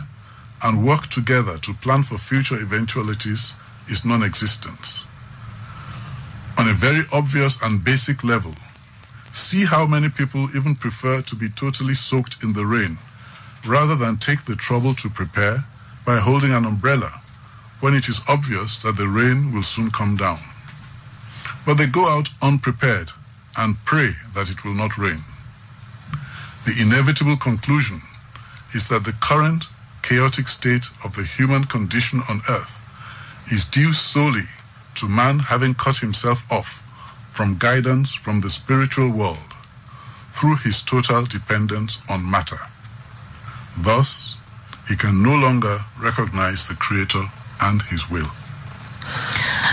and 0.63 0.85
work 0.85 1.07
together 1.07 1.59
to 1.59 1.75
plan 1.75 2.03
for 2.03 2.19
future 2.19 2.61
eventualities 2.61 3.53
is 3.89 4.05
non 4.05 4.25
existent. 4.25 5.07
On 6.59 6.69
a 6.69 6.75
very 6.75 7.05
obvious 7.13 7.57
and 7.63 7.85
basic 7.85 8.25
level, 8.25 8.55
see 9.33 9.65
how 9.65 9.87
many 9.87 10.09
people 10.09 10.49
even 10.57 10.75
prefer 10.75 11.23
to 11.23 11.37
be 11.37 11.49
totally 11.49 11.95
soaked 11.95 12.43
in 12.43 12.53
the 12.53 12.67
rain 12.67 12.99
rather 13.65 13.95
than 13.95 14.17
take 14.17 14.45
the 14.45 14.57
trouble 14.57 14.95
to 14.95 15.09
prepare 15.09 15.65
by 16.05 16.19
holding 16.19 16.53
an 16.53 16.65
umbrella 16.65 17.21
when 17.81 17.95
it 17.95 18.09
is 18.09 18.21
obvious 18.29 18.79
that 18.79 18.97
the 18.97 19.07
rain 19.07 19.53
will 19.53 19.63
soon 19.63 19.91
come 19.91 20.17
down. 20.17 20.39
But 21.65 21.75
they 21.75 21.87
go 21.87 22.07
out 22.09 22.31
unprepared 22.43 23.11
and 23.57 23.77
pray 23.85 24.15
that 24.35 24.51
it 24.51 24.65
will 24.65 24.75
not 24.75 24.99
rain. 24.99 25.21
The 26.65 26.75
inevitable 26.81 27.37
conclusion 27.37 28.01
is 28.75 28.89
that 28.89 29.05
the 29.05 29.13
current 29.21 29.65
chaotic 30.03 30.47
state 30.47 30.85
of 31.05 31.15
the 31.17 31.25
human 31.25 31.65
condition 31.65 32.23
on 32.29 32.41
earth 32.49 32.81
is 33.53 33.65
due 33.65 33.93
solely 33.93 34.49
to 34.95 35.09
man 35.09 35.39
having 35.39 35.75
cut 35.75 35.97
himself 35.99 36.43
off 36.51 36.83
from 37.31 37.59
guidance 37.59 38.15
from 38.15 38.41
the 38.41 38.51
spiritual 38.51 39.11
world 39.11 39.55
through 40.31 40.57
his 40.57 40.83
total 40.83 41.25
dependence 41.25 41.99
on 42.09 42.31
matter. 42.31 42.61
Thus, 43.79 44.37
he 44.89 44.97
can 44.97 45.23
no 45.23 45.35
longer 45.35 45.79
recognize 45.99 46.69
the 46.69 46.75
Creator 46.75 47.25
and 47.61 47.83
His 47.83 48.11
will. 48.11 48.31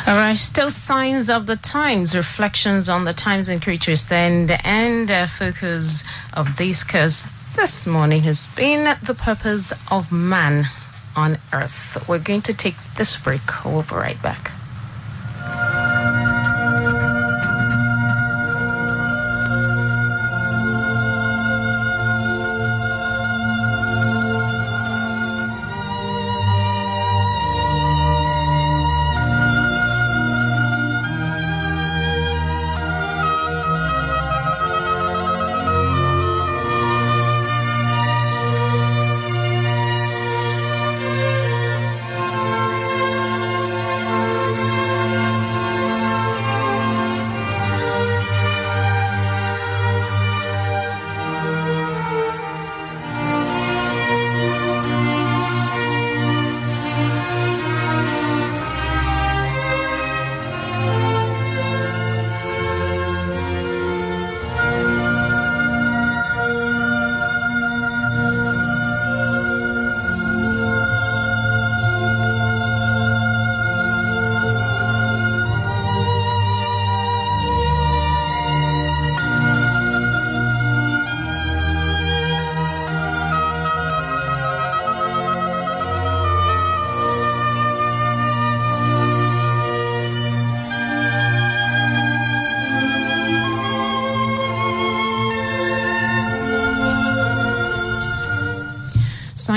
All 0.07 0.15
right, 0.15 0.35
still 0.35 0.71
signs 0.71 1.29
of 1.29 1.45
the 1.45 1.55
times, 1.55 2.15
reflections 2.15 2.89
on 2.89 3.05
the 3.05 3.13
times 3.13 3.47
and 3.47 3.61
creatures, 3.61 4.05
then, 4.05 4.49
and 4.63 5.09
uh, 5.09 5.27
focus 5.27 6.03
of 6.33 6.57
this 6.57 6.83
course 6.83 7.29
this 7.55 7.85
morning 7.85 8.21
has 8.23 8.47
been 8.55 8.97
the 9.03 9.13
purpose 9.13 9.71
of 9.91 10.11
man 10.11 10.65
on 11.15 11.37
earth. 11.51 12.03
We're 12.07 12.19
going 12.19 12.41
to 12.43 12.53
take 12.53 12.75
this 12.97 13.17
break. 13.17 13.41
We'll 13.63 13.83
be 13.83 13.95
right 13.95 14.21
back. 14.21 14.51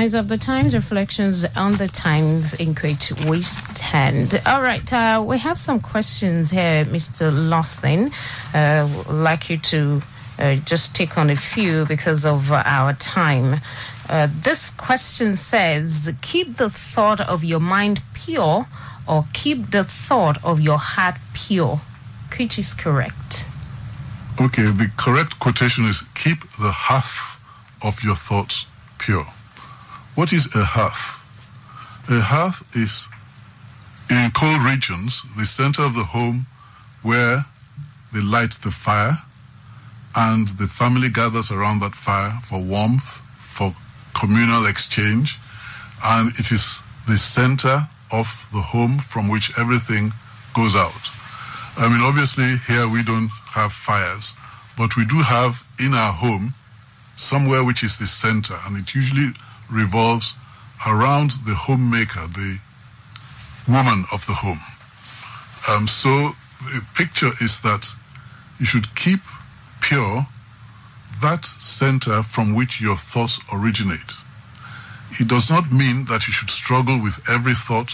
Signs 0.06 0.14
of 0.14 0.28
the 0.28 0.38
Times, 0.38 0.72
reflections 0.72 1.44
on 1.56 1.72
the 1.78 1.88
times 1.88 2.54
in 2.54 2.76
which 2.76 3.10
we 3.26 3.42
stand. 3.42 4.40
All 4.46 4.62
right, 4.62 4.92
uh, 4.92 5.20
we 5.26 5.36
have 5.38 5.58
some 5.58 5.80
questions 5.80 6.48
here, 6.48 6.84
Mr. 6.84 7.32
Lawson. 7.32 8.12
Uh, 8.54 8.88
would 8.96 9.08
like 9.08 9.50
you 9.50 9.58
to 9.58 10.02
uh, 10.38 10.54
just 10.64 10.94
take 10.94 11.18
on 11.18 11.28
a 11.28 11.34
few 11.34 11.86
because 11.86 12.24
of 12.24 12.52
our 12.52 12.92
time. 12.92 13.60
Uh, 14.08 14.28
this 14.42 14.70
question 14.70 15.34
says 15.34 16.08
Keep 16.22 16.58
the 16.58 16.70
thought 16.70 17.20
of 17.20 17.42
your 17.42 17.58
mind 17.58 18.00
pure 18.14 18.68
or 19.08 19.24
keep 19.32 19.72
the 19.72 19.82
thought 19.82 20.38
of 20.44 20.60
your 20.60 20.78
heart 20.78 21.16
pure. 21.34 21.80
Which 22.38 22.60
is 22.60 22.74
correct? 22.74 23.44
Okay, 24.40 24.70
the 24.70 24.88
correct 24.96 25.40
quotation 25.40 25.84
is 25.84 26.04
Keep 26.14 26.42
the 26.60 26.70
half 26.70 27.40
of 27.82 28.04
your 28.04 28.14
thoughts 28.14 28.66
pure. 28.98 29.26
What 30.16 30.32
is 30.32 30.48
a 30.56 30.64
hearth? 30.64 31.22
A 32.08 32.22
hearth 32.22 32.64
is, 32.74 33.06
in 34.08 34.30
cold 34.30 34.62
regions, 34.62 35.20
the 35.36 35.44
center 35.44 35.82
of 35.82 35.94
the 35.94 36.04
home 36.04 36.46
where 37.02 37.44
they 38.14 38.22
light 38.22 38.52
the 38.64 38.70
fire 38.70 39.18
and 40.14 40.48
the 40.56 40.68
family 40.68 41.10
gathers 41.10 41.50
around 41.50 41.80
that 41.80 41.92
fire 41.92 42.40
for 42.42 42.62
warmth, 42.62 43.20
for 43.40 43.74
communal 44.14 44.64
exchange, 44.64 45.38
and 46.02 46.30
it 46.38 46.50
is 46.50 46.80
the 47.06 47.18
center 47.18 47.86
of 48.10 48.48
the 48.54 48.62
home 48.62 48.98
from 48.98 49.28
which 49.28 49.52
everything 49.58 50.14
goes 50.54 50.74
out. 50.74 51.10
I 51.76 51.90
mean, 51.90 52.00
obviously, 52.00 52.56
here 52.66 52.88
we 52.88 53.02
don't 53.02 53.28
have 53.52 53.70
fires, 53.70 54.34
but 54.78 54.96
we 54.96 55.04
do 55.04 55.16
have 55.16 55.62
in 55.78 55.92
our 55.92 56.14
home 56.14 56.54
somewhere 57.16 57.62
which 57.62 57.84
is 57.84 57.98
the 57.98 58.06
center, 58.06 58.58
and 58.64 58.78
it 58.78 58.94
usually 58.94 59.34
revolves 59.70 60.34
around 60.86 61.32
the 61.44 61.54
homemaker, 61.54 62.26
the 62.26 62.58
woman 63.68 64.04
of 64.12 64.26
the 64.26 64.34
home. 64.34 64.60
Um, 65.68 65.88
so 65.88 66.36
the 66.64 66.84
picture 66.94 67.30
is 67.40 67.60
that 67.60 67.88
you 68.58 68.66
should 68.66 68.94
keep 68.94 69.20
pure 69.80 70.26
that 71.20 71.44
center 71.44 72.22
from 72.22 72.54
which 72.54 72.80
your 72.80 72.96
thoughts 72.96 73.40
originate. 73.52 74.12
It 75.18 75.28
does 75.28 75.50
not 75.50 75.72
mean 75.72 76.04
that 76.06 76.26
you 76.26 76.32
should 76.32 76.50
struggle 76.50 77.00
with 77.00 77.20
every 77.28 77.54
thought 77.54 77.92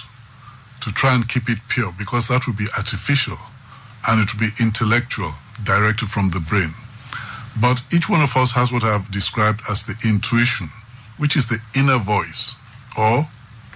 to 0.80 0.92
try 0.92 1.14
and 1.14 1.28
keep 1.28 1.48
it 1.48 1.58
pure 1.68 1.94
because 1.96 2.28
that 2.28 2.46
would 2.46 2.56
be 2.56 2.66
artificial 2.76 3.38
and 4.08 4.20
it 4.20 4.32
would 4.32 4.40
be 4.40 4.50
intellectual, 4.62 5.32
directed 5.62 6.08
from 6.08 6.30
the 6.30 6.40
brain. 6.40 6.74
But 7.60 7.82
each 7.92 8.08
one 8.08 8.22
of 8.22 8.36
us 8.36 8.52
has 8.52 8.72
what 8.72 8.82
I 8.82 8.92
have 8.92 9.10
described 9.10 9.60
as 9.70 9.86
the 9.86 9.94
intuition, 10.04 10.70
which 11.18 11.36
is 11.36 11.46
the 11.48 11.60
inner 11.74 11.98
voice, 11.98 12.54
or 12.98 13.28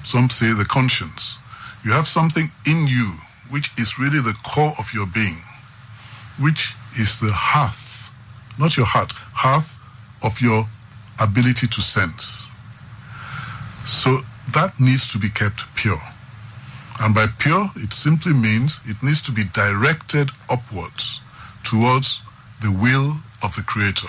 some 0.05 0.31
say 0.31 0.53
the 0.53 0.65
conscience. 0.65 1.39
You 1.85 1.93
have 1.93 2.07
something 2.07 2.51
in 2.67 2.87
you 2.87 3.15
which 3.51 3.71
is 3.79 3.99
really 3.99 4.21
the 4.21 4.37
core 4.45 4.73
of 4.79 4.93
your 4.93 5.07
being, 5.07 5.43
which 6.41 6.75
is 6.99 7.21
the 7.21 7.33
hearth, 7.33 8.11
not 8.59 8.77
your 8.77 8.87
heart, 8.87 9.13
hearth 9.33 9.79
of 10.23 10.41
your 10.41 10.67
ability 11.21 11.67
to 11.69 11.81
sense. 11.81 12.49
So 13.85 14.23
that 14.53 14.79
needs 14.81 15.13
to 15.13 15.19
be 15.19 15.29
kept 15.29 15.65
pure. 15.77 16.03
And 16.99 17.15
by 17.15 17.27
pure, 17.27 17.71
it 17.77 17.93
simply 17.93 18.33
means 18.33 18.81
it 18.85 19.03
needs 19.03 19.21
to 19.23 19.33
be 19.33 19.45
directed 19.45 20.31
upwards 20.49 21.21
towards 21.63 22.23
the 22.63 22.73
will 22.73 23.19
of 23.43 23.55
the 23.55 23.63
Creator, 23.63 24.09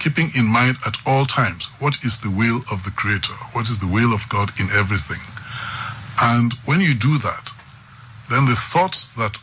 keeping 0.00 0.30
in 0.36 0.46
mind 0.46 0.76
at 0.86 0.96
all 1.06 1.26
times 1.26 1.66
what 1.78 2.02
is 2.02 2.18
the 2.18 2.30
will 2.30 2.62
of 2.72 2.84
the 2.84 2.90
Creator, 2.90 3.34
what 3.52 3.68
is 3.68 3.78
the 3.78 3.86
will 3.86 4.12
of 4.12 4.28
God 4.28 4.50
in 4.58 4.66
everything. 4.74 5.20
And 6.20 6.54
when 6.64 6.80
you 6.80 6.94
do 6.94 7.18
that, 7.18 7.50
then 8.28 8.46
the 8.46 8.56
thoughts 8.56 9.12
that 9.14 9.38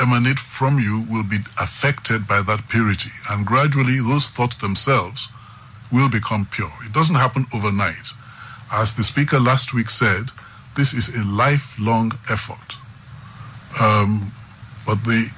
emanate 0.00 0.38
from 0.38 0.78
you 0.78 1.04
will 1.10 1.24
be 1.24 1.38
affected 1.60 2.26
by 2.26 2.42
that 2.42 2.68
purity. 2.68 3.10
And 3.30 3.46
gradually, 3.46 3.98
those 3.98 4.28
thoughts 4.28 4.56
themselves 4.56 5.28
will 5.90 6.08
become 6.08 6.46
pure. 6.50 6.72
It 6.84 6.92
doesn't 6.92 7.14
happen 7.14 7.46
overnight. 7.54 8.12
As 8.72 8.94
the 8.94 9.02
speaker 9.02 9.38
last 9.38 9.74
week 9.74 9.90
said, 9.90 10.30
this 10.76 10.94
is 10.94 11.14
a 11.14 11.24
lifelong 11.24 12.12
effort. 12.30 12.76
Um, 13.80 14.32
but 14.86 15.04
the 15.04 15.30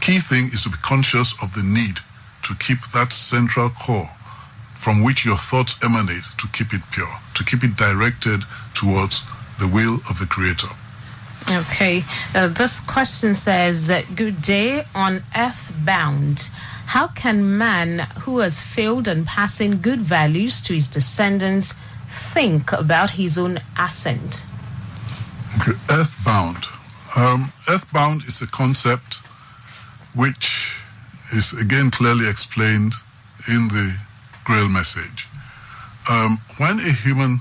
key 0.00 0.18
thing 0.18 0.46
is 0.46 0.64
to 0.64 0.70
be 0.70 0.76
conscious 0.82 1.34
of 1.42 1.54
the 1.54 1.62
need 1.62 2.00
to 2.42 2.54
keep 2.56 2.78
that 2.92 3.12
central 3.12 3.70
core 3.70 4.10
from 4.74 5.04
which 5.04 5.24
your 5.24 5.36
thoughts 5.36 5.76
emanate 5.82 6.24
to 6.38 6.48
keep 6.48 6.74
it 6.74 6.80
pure, 6.90 7.18
to 7.34 7.44
keep 7.44 7.62
it 7.62 7.76
directed 7.76 8.42
towards 8.74 9.22
the 9.60 9.68
will 9.68 10.00
of 10.10 10.18
the 10.18 10.26
Creator. 10.26 10.68
Okay. 11.50 12.04
Uh, 12.34 12.48
this 12.48 12.80
question 12.80 13.34
says, 13.34 13.90
Good 14.14 14.42
day 14.42 14.84
on 14.94 15.22
Earthbound. 15.36 16.50
How 16.86 17.08
can 17.08 17.56
man 17.56 18.00
who 18.20 18.40
has 18.40 18.60
failed 18.60 19.08
in 19.08 19.24
passing 19.24 19.80
good 19.80 20.00
values 20.00 20.60
to 20.62 20.74
his 20.74 20.86
descendants 20.86 21.74
think 22.32 22.72
about 22.72 23.10
his 23.10 23.38
own 23.38 23.60
ascent? 23.78 24.42
Okay. 25.60 25.78
Earthbound. 25.90 26.64
Um, 27.14 27.52
earthbound 27.68 28.24
is 28.24 28.40
a 28.42 28.46
concept 28.46 29.16
which 30.14 30.71
is 31.32 31.52
again 31.52 31.90
clearly 31.90 32.28
explained 32.28 32.94
in 33.48 33.68
the 33.68 33.96
Grail 34.44 34.68
message. 34.68 35.28
Um, 36.10 36.40
when 36.58 36.78
a 36.80 36.92
human 36.92 37.40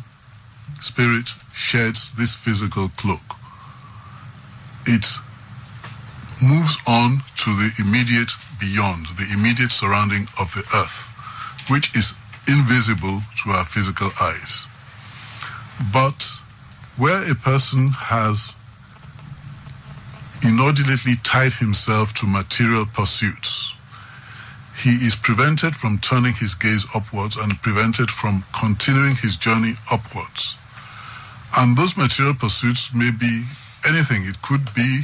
spirit 0.81 1.29
sheds 1.53 2.11
this 2.13 2.35
physical 2.35 2.89
cloak, 2.97 3.35
it 4.85 5.05
moves 6.41 6.77
on 6.87 7.23
to 7.37 7.49
the 7.55 7.71
immediate 7.79 8.31
beyond, 8.59 9.07
the 9.17 9.27
immediate 9.33 9.71
surrounding 9.71 10.27
of 10.39 10.53
the 10.53 10.63
earth, 10.75 11.07
which 11.69 11.95
is 11.95 12.13
invisible 12.47 13.21
to 13.43 13.51
our 13.51 13.65
physical 13.65 14.09
eyes. 14.21 14.67
But 15.93 16.31
where 16.97 17.29
a 17.29 17.35
person 17.35 17.89
has 17.89 18.55
inordinately 20.43 21.15
tied 21.23 21.53
himself 21.53 22.13
to 22.15 22.27
material 22.27 22.85
pursuits, 22.85 23.73
he 24.81 25.05
is 25.05 25.15
prevented 25.15 25.75
from 25.75 25.99
turning 25.99 26.33
his 26.33 26.55
gaze 26.55 26.85
upwards 26.95 27.37
and 27.37 27.61
prevented 27.61 28.09
from 28.09 28.43
continuing 28.51 29.15
his 29.15 29.37
journey 29.37 29.73
upwards. 29.91 30.57
And 31.55 31.77
those 31.77 31.95
material 31.95 32.33
pursuits 32.33 32.93
may 32.93 33.11
be 33.11 33.45
anything. 33.87 34.23
It 34.25 34.41
could 34.41 34.73
be 34.73 35.03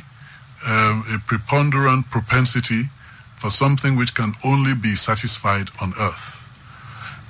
um, 0.66 1.04
a 1.14 1.20
preponderant 1.28 2.10
propensity 2.10 2.90
for 3.36 3.50
something 3.50 3.96
which 3.96 4.16
can 4.16 4.34
only 4.44 4.74
be 4.74 4.96
satisfied 4.96 5.70
on 5.80 5.94
earth. 6.00 6.50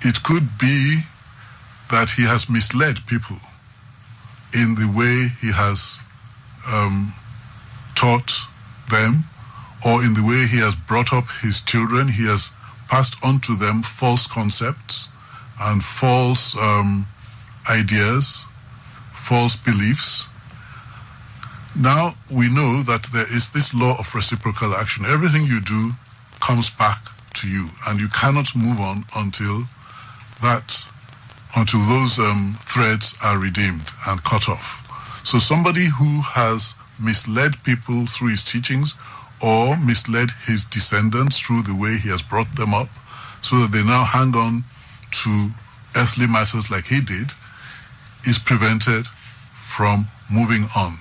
It 0.01 0.23
could 0.23 0.57
be 0.57 1.01
that 1.89 2.11
he 2.11 2.23
has 2.23 2.49
misled 2.49 3.05
people 3.07 3.37
in 4.53 4.75
the 4.75 4.87
way 4.87 5.29
he 5.41 5.51
has 5.51 5.99
um, 6.65 7.13
taught 7.95 8.31
them 8.89 9.25
or 9.85 10.03
in 10.03 10.13
the 10.13 10.23
way 10.23 10.47
he 10.47 10.57
has 10.57 10.75
brought 10.75 11.13
up 11.13 11.25
his 11.41 11.61
children. 11.61 12.07
He 12.07 12.25
has 12.25 12.51
passed 12.87 13.15
on 13.23 13.39
to 13.41 13.55
them 13.55 13.83
false 13.83 14.27
concepts 14.27 15.09
and 15.59 15.83
false 15.83 16.55
um, 16.55 17.07
ideas, 17.69 18.45
false 19.13 19.55
beliefs. 19.55 20.25
Now 21.75 22.15
we 22.29 22.49
know 22.53 22.81
that 22.83 23.03
there 23.13 23.27
is 23.33 23.49
this 23.49 23.73
law 23.73 23.97
of 23.99 24.13
reciprocal 24.15 24.73
action. 24.73 25.05
Everything 25.05 25.45
you 25.45 25.61
do 25.61 25.91
comes 26.39 26.69
back 26.69 26.99
to 27.35 27.47
you, 27.47 27.69
and 27.87 27.99
you 27.99 28.07
cannot 28.09 28.55
move 28.55 28.79
on 28.79 29.05
until 29.15 29.63
that, 30.41 30.87
until 31.55 31.81
those 31.85 32.17
um, 32.19 32.57
threads 32.61 33.13
are 33.23 33.37
redeemed 33.37 33.89
and 34.07 34.23
cut 34.23 34.49
off. 34.49 34.83
So 35.23 35.39
somebody 35.39 35.85
who 35.85 36.21
has 36.21 36.73
misled 36.99 37.61
people 37.63 38.07
through 38.07 38.29
his 38.29 38.43
teachings 38.43 38.95
or 39.41 39.77
misled 39.77 40.31
his 40.45 40.63
descendants 40.63 41.39
through 41.39 41.63
the 41.63 41.75
way 41.75 41.97
he 41.97 42.09
has 42.09 42.23
brought 42.23 42.55
them 42.55 42.73
up, 42.73 42.89
so 43.41 43.57
that 43.59 43.71
they 43.71 43.83
now 43.83 44.03
hang 44.03 44.35
on 44.35 44.63
to 45.11 45.49
earthly 45.95 46.27
matters 46.27 46.69
like 46.69 46.85
he 46.87 47.01
did, 47.01 47.31
is 48.25 48.39
prevented 48.39 49.05
from 49.55 50.07
moving 50.29 50.67
on 50.75 50.97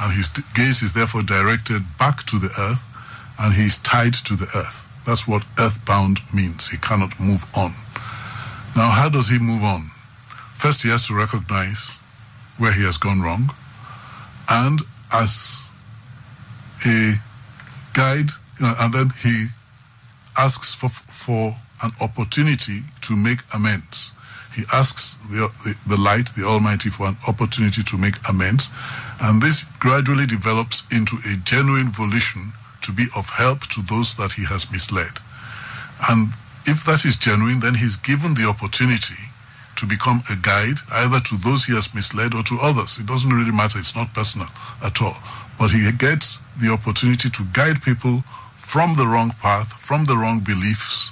and 0.00 0.12
his 0.14 0.28
gaze 0.54 0.82
is 0.82 0.94
therefore 0.94 1.22
directed 1.22 1.82
back 1.98 2.24
to 2.24 2.38
the 2.38 2.50
earth, 2.58 2.82
and 3.38 3.52
he 3.52 3.66
is 3.66 3.76
tied 3.78 4.14
to 4.14 4.34
the 4.34 4.48
earth. 4.56 4.88
That's 5.06 5.28
what 5.28 5.42
earthbound 5.58 6.20
means. 6.32 6.68
He 6.68 6.78
cannot 6.78 7.20
move 7.20 7.44
on. 7.54 7.74
Now, 8.74 8.90
how 8.90 9.10
does 9.10 9.28
he 9.28 9.38
move 9.38 9.62
on? 9.62 9.90
First, 10.54 10.82
he 10.82 10.88
has 10.88 11.06
to 11.08 11.14
recognize 11.14 11.98
where 12.56 12.72
he 12.72 12.82
has 12.84 12.96
gone 12.96 13.20
wrong, 13.20 13.50
and 14.48 14.80
as 15.12 15.66
a 16.86 17.14
guide, 17.92 18.30
and 18.60 18.92
then 18.92 19.10
he 19.22 19.46
asks 20.36 20.74
for, 20.74 20.88
for 20.88 21.56
an 21.82 21.92
opportunity 22.00 22.80
to 23.02 23.16
make 23.16 23.40
amends. 23.54 24.12
He 24.54 24.64
asks 24.72 25.16
the, 25.30 25.50
the, 25.64 25.76
the 25.86 25.96
light, 25.96 26.30
the 26.36 26.44
Almighty, 26.44 26.90
for 26.90 27.06
an 27.06 27.16
opportunity 27.26 27.82
to 27.82 27.96
make 27.96 28.16
amends. 28.28 28.68
And 29.20 29.40
this 29.40 29.64
gradually 29.78 30.26
develops 30.26 30.82
into 30.90 31.16
a 31.26 31.36
genuine 31.36 31.90
volition 31.90 32.52
to 32.82 32.92
be 32.92 33.06
of 33.16 33.28
help 33.28 33.66
to 33.68 33.82
those 33.82 34.14
that 34.16 34.32
he 34.32 34.44
has 34.44 34.70
misled. 34.70 35.12
And 36.08 36.30
if 36.66 36.84
that 36.84 37.04
is 37.04 37.16
genuine, 37.16 37.60
then 37.60 37.74
he's 37.74 37.96
given 37.96 38.34
the 38.34 38.46
opportunity 38.48 39.30
to 39.76 39.86
become 39.86 40.22
a 40.30 40.36
guide 40.36 40.76
either 40.92 41.20
to 41.20 41.36
those 41.38 41.64
he 41.64 41.74
has 41.74 41.94
misled 41.94 42.34
or 42.34 42.42
to 42.42 42.58
others. 42.60 42.98
It 42.98 43.06
doesn't 43.06 43.32
really 43.32 43.52
matter, 43.52 43.78
it's 43.78 43.96
not 43.96 44.12
personal 44.12 44.48
at 44.84 45.00
all. 45.00 45.16
But 45.60 45.72
he 45.72 45.92
gets 45.92 46.38
the 46.58 46.72
opportunity 46.72 47.28
to 47.28 47.44
guide 47.52 47.82
people 47.82 48.24
from 48.56 48.96
the 48.96 49.06
wrong 49.06 49.32
path, 49.42 49.74
from 49.74 50.06
the 50.06 50.16
wrong 50.16 50.40
beliefs, 50.40 51.10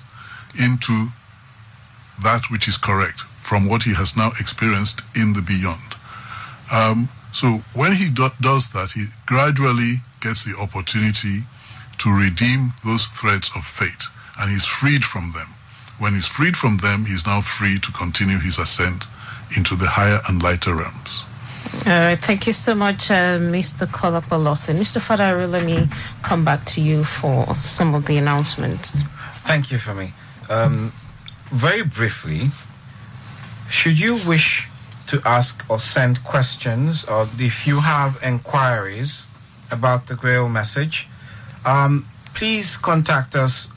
into 0.58 1.08
that 2.22 2.50
which 2.50 2.66
is 2.66 2.78
correct, 2.78 3.20
from 3.20 3.68
what 3.68 3.82
he 3.82 3.92
has 3.92 4.16
now 4.16 4.32
experienced 4.40 5.02
in 5.14 5.34
the 5.34 5.42
beyond. 5.42 5.94
Um, 6.72 7.10
so 7.30 7.62
when 7.74 7.92
he 7.92 8.08
do- 8.08 8.30
does 8.40 8.70
that, 8.70 8.92
he 8.92 9.08
gradually 9.26 10.00
gets 10.22 10.46
the 10.46 10.56
opportunity 10.58 11.44
to 11.98 12.10
redeem 12.10 12.72
those 12.86 13.06
threads 13.08 13.50
of 13.54 13.66
fate, 13.66 14.04
and 14.40 14.50
he's 14.50 14.64
freed 14.64 15.04
from 15.04 15.32
them. 15.32 15.48
When 15.98 16.14
he's 16.14 16.26
freed 16.26 16.56
from 16.56 16.78
them, 16.78 17.04
he's 17.04 17.26
now 17.26 17.42
free 17.42 17.78
to 17.80 17.92
continue 17.92 18.38
his 18.38 18.58
ascent 18.58 19.04
into 19.54 19.76
the 19.76 19.88
higher 19.88 20.22
and 20.26 20.42
lighter 20.42 20.74
realms. 20.74 21.24
Thank 22.20 22.46
you 22.46 22.52
so 22.52 22.74
much, 22.74 23.10
uh, 23.10 23.38
Mr. 23.38 23.86
Kolapo 23.86 24.42
Lawson. 24.42 24.78
Mr. 24.78 25.00
Fadairo, 25.00 25.50
let 25.50 25.64
me 25.64 25.88
come 26.22 26.44
back 26.44 26.64
to 26.66 26.80
you 26.80 27.04
for 27.04 27.54
some 27.54 27.94
of 27.94 28.06
the 28.06 28.16
announcements. 28.18 29.04
Thank 29.46 29.70
you 29.70 29.78
Fumi. 29.78 30.12
Um, 30.50 30.92
very 31.50 31.82
briefly, 31.82 32.50
should 33.70 33.98
you 33.98 34.16
wish 34.16 34.68
to 35.08 35.20
ask 35.24 35.64
or 35.70 35.78
send 35.78 36.22
questions, 36.24 37.04
or 37.06 37.28
if 37.38 37.66
you 37.66 37.80
have 37.80 38.18
inquiries 38.22 39.26
about 39.70 40.06
the 40.06 40.14
Grail 40.14 40.48
message, 40.48 41.08
um, 41.64 42.06
please 42.34 42.76
contact 42.76 43.34
us 43.34 43.68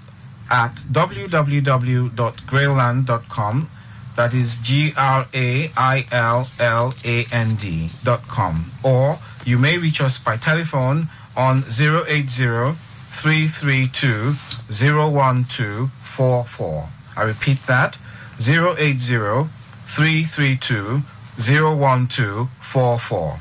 at 0.50 0.76
www.grailland.com. 0.92 3.70
That 4.16 4.34
is 4.34 4.60
G 4.60 4.94
R 4.98 5.28
A 5.34 5.72
I 5.78 6.06
L 6.12 6.50
L 6.60 6.94
A 7.06 7.26
N 7.32 7.56
D.com. 7.56 8.72
Or 8.84 9.20
you 9.46 9.58
may 9.58 9.78
reach 9.78 10.02
us 10.02 10.18
by 10.18 10.36
telephone 10.38 11.08
on 11.36 11.64
080 11.70 12.76
332 13.12 14.36
01244. 14.70 16.90
I 17.16 17.24
repeat 17.24 17.66
that 17.68 17.98
080 18.38 19.48
332 19.86 21.02
01244. 21.38 23.40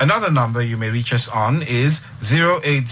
Another 0.00 0.28
number 0.30 0.60
you 0.60 0.76
may 0.76 0.90
reach 0.90 1.12
us 1.12 1.28
on 1.28 1.62
is 1.62 2.04
080 2.20 2.82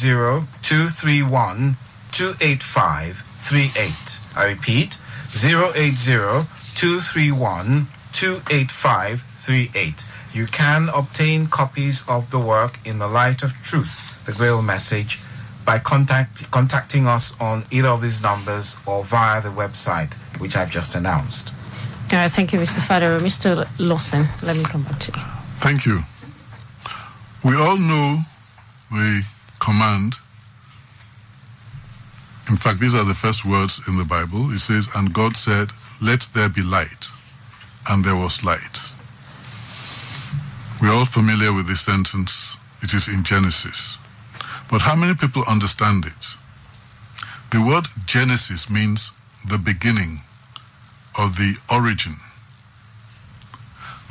231 0.63 1.77
285 2.13 3.25
38. 3.41 3.93
I 4.37 4.45
repeat 4.45 4.99
080 5.35 6.47
231 6.75 7.89
285 8.13 9.23
38. 9.23 9.95
You 10.33 10.47
can 10.47 10.89
obtain 10.89 11.47
copies 11.47 12.05
of 12.09 12.31
the 12.31 12.39
work 12.39 12.79
in 12.87 12.99
the 12.99 13.09
light 13.09 13.43
of 13.43 13.53
truth, 13.63 14.25
the 14.25 14.33
Grail 14.33 14.63
message, 14.63 15.21
by 15.65 15.79
contact, 15.79 16.51
contacting 16.51 17.07
us 17.07 17.39
on 17.41 17.65
either 17.71 17.89
of 17.89 18.01
these 18.01 18.23
numbers 18.23 18.79
or 18.87 19.05
via 19.05 19.43
the 19.43 19.51
website, 19.51 20.15
which 20.39 20.57
I've 20.57 20.71
just 20.71 20.95
announced. 20.95 21.53
Uh, 22.11 22.29
thank 22.29 22.53
you, 22.53 22.59
Mr. 22.59 22.81
Fadairo. 22.81 23.21
Mr. 23.21 23.69
Lawson, 23.79 24.29
let 24.43 24.57
me 24.57 24.65
come 24.65 24.83
back 24.83 24.99
to 25.01 25.13
you. 25.13 25.25
Thank 25.57 25.87
you. 25.87 26.03
We 27.45 27.57
all 27.57 27.77
know 27.77 28.21
the 28.91 29.23
command. 29.61 30.15
In 32.49 32.57
fact, 32.57 32.81
these 32.81 32.95
are 32.95 33.05
the 33.05 33.15
first 33.15 33.45
words 33.45 33.81
in 33.89 33.97
the 33.97 34.05
Bible. 34.05 34.51
It 34.53 34.61
says, 34.61 34.89
And 34.95 35.13
God 35.13 35.37
said, 35.37 35.71
Let 36.03 36.29
there 36.35 36.49
be 36.49 36.63
light. 36.63 37.07
And 37.89 38.05
there 38.05 38.17
was 38.17 38.43
light. 38.43 38.81
We're 40.81 40.93
all 40.93 41.05
familiar 41.05 41.53
with 41.53 41.69
this 41.69 41.81
sentence. 41.81 42.57
It 42.83 42.93
is 42.93 43.07
in 43.07 43.23
Genesis. 43.23 43.99
But 44.69 44.81
how 44.83 44.97
many 44.97 45.15
people 45.15 45.45
understand 45.47 46.05
it? 46.07 46.23
The 47.53 47.63
word 47.63 47.87
Genesis 48.05 48.69
means 48.69 49.13
the 49.49 49.59
beginning 49.59 50.23
or 51.17 51.29
the 51.29 51.57
origin. 51.71 52.17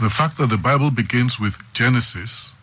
The 0.02 0.10
fact 0.10 0.38
that 0.38 0.50
the 0.50 0.58
Bible 0.58 0.92
begins 0.92 1.40
with 1.40 1.58
Genesis 1.74 2.56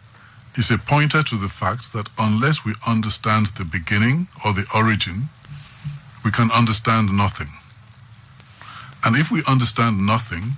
is 0.56 0.70
a 0.70 0.78
pointer 0.78 1.22
to 1.22 1.36
the 1.36 1.48
fact 1.48 1.92
that 1.92 2.08
unless 2.18 2.64
we 2.64 2.72
understand 2.86 3.48
the 3.48 3.64
beginning 3.64 4.28
or 4.44 4.54
the 4.54 4.66
origin, 4.74 5.28
we 6.24 6.30
can 6.30 6.50
understand 6.50 7.14
nothing. 7.14 7.57
And 9.04 9.16
if 9.16 9.30
we 9.30 9.42
understand 9.46 10.04
nothing, 10.04 10.56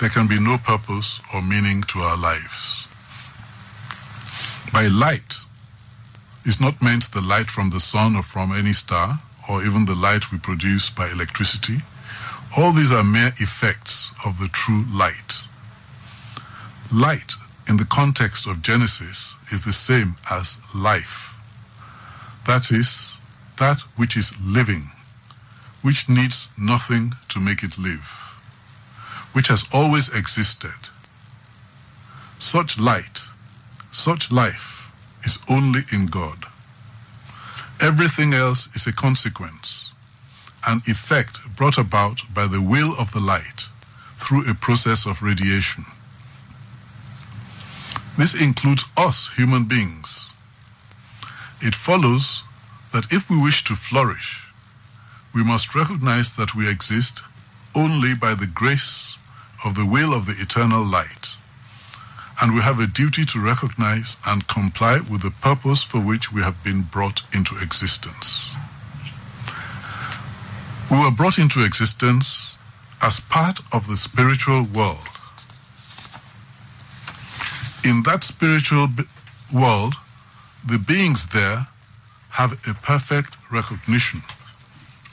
there 0.00 0.10
can 0.10 0.26
be 0.26 0.38
no 0.38 0.58
purpose 0.58 1.20
or 1.34 1.42
meaning 1.42 1.82
to 1.84 2.00
our 2.00 2.16
lives. 2.16 2.86
By 4.72 4.86
light 4.88 5.36
is 6.44 6.60
not 6.60 6.82
meant 6.82 7.10
the 7.12 7.20
light 7.20 7.48
from 7.48 7.70
the 7.70 7.80
sun 7.80 8.14
or 8.14 8.22
from 8.22 8.52
any 8.52 8.72
star, 8.72 9.20
or 9.48 9.64
even 9.64 9.84
the 9.84 9.94
light 9.94 10.30
we 10.30 10.38
produce 10.38 10.90
by 10.90 11.08
electricity. 11.10 11.78
All 12.56 12.72
these 12.72 12.92
are 12.92 13.04
mere 13.04 13.32
effects 13.38 14.12
of 14.24 14.38
the 14.38 14.48
true 14.48 14.84
light. 14.92 15.34
Light, 16.92 17.32
in 17.68 17.76
the 17.76 17.84
context 17.84 18.46
of 18.46 18.62
Genesis, 18.62 19.34
is 19.52 19.64
the 19.64 19.72
same 19.72 20.16
as 20.30 20.58
life. 20.74 21.34
That 22.46 22.70
is, 22.70 23.18
that 23.58 23.80
which 23.96 24.16
is 24.16 24.32
living, 24.40 24.90
which 25.86 26.08
needs 26.08 26.48
nothing 26.58 27.12
to 27.28 27.38
make 27.38 27.62
it 27.62 27.78
live, 27.78 28.08
which 29.34 29.46
has 29.46 29.64
always 29.72 30.12
existed. 30.12 30.74
Such 32.40 32.76
light, 32.76 33.20
such 33.92 34.32
life 34.32 34.90
is 35.22 35.38
only 35.48 35.82
in 35.92 36.06
God. 36.06 36.46
Everything 37.80 38.34
else 38.34 38.68
is 38.74 38.88
a 38.88 38.92
consequence, 38.92 39.94
an 40.66 40.82
effect 40.86 41.38
brought 41.54 41.78
about 41.78 42.22
by 42.34 42.48
the 42.48 42.60
will 42.60 42.92
of 42.98 43.12
the 43.12 43.20
light 43.20 43.68
through 44.16 44.50
a 44.50 44.54
process 44.54 45.06
of 45.06 45.22
radiation. 45.22 45.84
This 48.18 48.34
includes 48.34 48.86
us, 48.96 49.30
human 49.36 49.66
beings. 49.66 50.32
It 51.60 51.76
follows 51.76 52.42
that 52.92 53.12
if 53.12 53.30
we 53.30 53.40
wish 53.40 53.62
to 53.62 53.76
flourish, 53.76 54.45
we 55.36 55.44
must 55.44 55.74
recognize 55.74 56.34
that 56.36 56.54
we 56.54 56.66
exist 56.66 57.20
only 57.74 58.14
by 58.14 58.34
the 58.34 58.46
grace 58.46 59.18
of 59.66 59.74
the 59.74 59.84
will 59.84 60.14
of 60.14 60.24
the 60.24 60.34
eternal 60.40 60.82
light. 60.82 61.36
And 62.40 62.54
we 62.54 62.62
have 62.62 62.80
a 62.80 62.86
duty 62.86 63.26
to 63.26 63.44
recognize 63.44 64.16
and 64.26 64.48
comply 64.48 65.00
with 65.00 65.20
the 65.20 65.30
purpose 65.30 65.82
for 65.82 66.00
which 66.00 66.32
we 66.32 66.40
have 66.40 66.64
been 66.64 66.82
brought 66.82 67.20
into 67.34 67.54
existence. 67.60 68.54
We 70.90 70.98
were 70.98 71.10
brought 71.10 71.38
into 71.38 71.62
existence 71.62 72.56
as 73.02 73.20
part 73.20 73.60
of 73.72 73.88
the 73.88 73.96
spiritual 73.98 74.62
world. 74.62 75.06
In 77.84 78.04
that 78.04 78.24
spiritual 78.24 78.88
world, 79.54 79.96
the 80.66 80.78
beings 80.78 81.26
there 81.26 81.68
have 82.30 82.54
a 82.66 82.72
perfect 82.72 83.36
recognition 83.52 84.22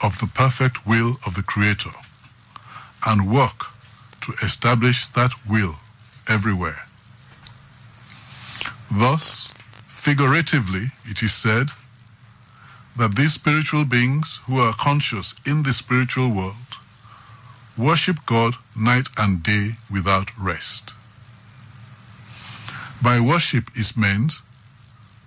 of 0.02 0.18
the 0.20 0.26
perfect 0.26 0.86
will 0.86 1.18
of 1.26 1.34
the 1.34 1.42
Creator 1.42 1.90
and 3.06 3.30
work 3.30 3.66
to 4.22 4.32
establish 4.42 5.06
that 5.08 5.32
will 5.48 5.76
everywhere. 6.28 6.86
Thus, 8.90 9.48
figuratively, 9.88 10.92
it 11.04 11.22
is 11.22 11.34
said 11.34 11.68
that 12.96 13.16
these 13.16 13.32
spiritual 13.34 13.84
beings 13.84 14.40
who 14.46 14.58
are 14.58 14.74
conscious 14.74 15.34
in 15.44 15.62
the 15.62 15.72
spiritual 15.72 16.30
world 16.30 16.54
worship 17.76 18.24
God 18.24 18.54
night 18.76 19.08
and 19.18 19.42
day 19.42 19.76
without 19.90 20.30
rest. 20.38 20.92
By 23.02 23.20
worship 23.20 23.70
is 23.76 23.96
meant 23.96 24.34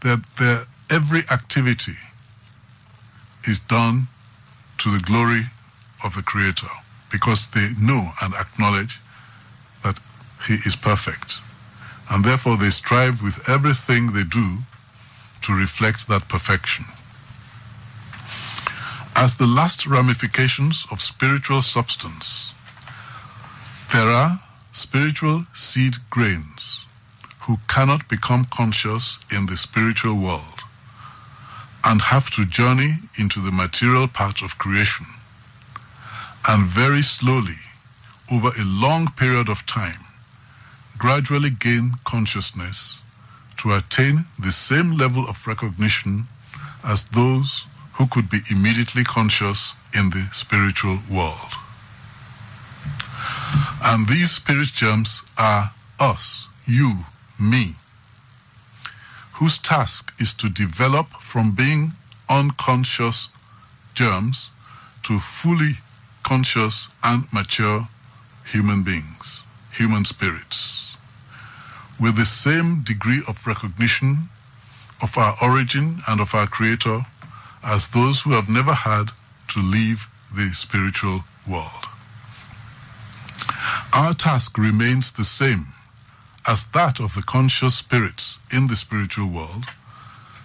that 0.01 0.23
their 0.37 0.65
every 0.89 1.23
activity 1.29 1.97
is 3.43 3.59
done 3.59 4.07
to 4.79 4.89
the 4.91 5.03
glory 5.03 5.47
of 6.03 6.15
the 6.15 6.21
Creator 6.21 6.69
because 7.11 7.47
they 7.49 7.69
know 7.79 8.11
and 8.21 8.33
acknowledge 8.33 8.99
that 9.83 9.99
He 10.47 10.55
is 10.55 10.75
perfect. 10.75 11.39
And 12.09 12.23
therefore 12.23 12.57
they 12.57 12.69
strive 12.69 13.21
with 13.21 13.49
everything 13.49 14.13
they 14.13 14.23
do 14.23 14.59
to 15.43 15.53
reflect 15.53 16.07
that 16.07 16.27
perfection. 16.27 16.85
As 19.15 19.37
the 19.37 19.47
last 19.47 19.87
ramifications 19.87 20.85
of 20.91 21.01
spiritual 21.01 21.61
substance, 21.61 22.53
there 23.91 24.07
are 24.07 24.41
spiritual 24.71 25.45
seed 25.53 25.95
grains 26.09 26.85
who 27.41 27.57
cannot 27.67 28.07
become 28.07 28.45
conscious 28.45 29.19
in 29.31 29.47
the 29.47 29.57
spiritual 29.57 30.15
world 30.15 30.56
and 31.87 32.01
have 32.01 32.29
to 32.29 32.45
journey 32.45 32.95
into 33.17 33.39
the 33.39 33.51
material 33.51 34.09
part 34.09 34.41
of 34.41 34.57
creation 34.57 35.05
and 36.47 36.67
very 36.67 37.01
slowly, 37.01 37.59
over 38.31 38.49
a 38.49 38.63
long 38.63 39.07
period 39.11 39.47
of 39.47 39.65
time, 39.65 40.05
gradually 40.97 41.49
gain 41.49 41.93
consciousness 42.03 43.01
to 43.57 43.73
attain 43.73 44.25
the 44.37 44.51
same 44.51 44.97
level 44.97 45.27
of 45.27 45.47
recognition 45.47 46.25
as 46.83 47.05
those 47.09 47.65
who 47.93 48.05
could 48.07 48.29
be 48.29 48.39
immediately 48.51 49.03
conscious 49.03 49.73
in 49.93 50.09
the 50.09 50.27
spiritual 50.33 50.99
world. 51.09 51.51
And 53.83 54.07
these 54.07 54.31
spirit 54.31 54.67
germs 54.73 55.23
are 55.37 55.71
us, 55.99 56.49
you, 56.65 57.05
me, 57.39 57.75
whose 59.37 59.59
task 59.59 60.13
is 60.19 60.33
to 60.33 60.49
develop 60.49 61.07
from 61.19 61.51
being 61.51 61.93
unconscious 62.27 63.29
germs 63.93 64.49
to 65.03 65.19
fully 65.19 65.73
conscious 66.23 66.89
and 67.03 67.31
mature 67.31 67.87
human 68.51 68.81
beings, 68.81 69.45
human 69.71 70.03
spirits, 70.03 70.97
with 71.99 72.15
the 72.15 72.25
same 72.25 72.81
degree 72.81 73.21
of 73.27 73.45
recognition 73.45 74.29
of 75.01 75.15
our 75.17 75.35
origin 75.41 76.01
and 76.07 76.19
of 76.19 76.33
our 76.33 76.47
Creator 76.47 77.05
as 77.63 77.89
those 77.89 78.23
who 78.23 78.31
have 78.31 78.49
never 78.49 78.73
had 78.73 79.11
to 79.49 79.59
leave 79.59 80.07
the 80.35 80.49
spiritual 80.53 81.23
world. 81.47 81.85
Our 83.93 84.15
task 84.15 84.57
remains 84.57 85.11
the 85.11 85.23
same 85.23 85.67
as 86.47 86.65
that 86.67 86.99
of 86.99 87.13
the 87.13 87.21
conscious 87.21 87.75
spirits 87.75 88.39
in 88.51 88.67
the 88.67 88.75
spiritual 88.75 89.27
world 89.27 89.65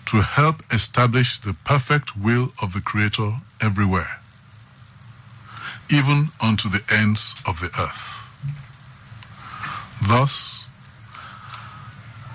to 0.06 0.20
help 0.20 0.62
establish 0.72 1.38
the 1.38 1.54
perfect 1.64 2.16
will 2.16 2.52
of 2.60 2.72
the 2.72 2.80
Creator 2.80 3.40
everywhere, 3.60 4.18
even 5.90 6.30
unto 6.40 6.68
the 6.68 6.82
ends 6.90 7.34
of 7.46 7.60
the 7.60 7.70
earth. 7.78 8.08
Thus, 10.02 10.62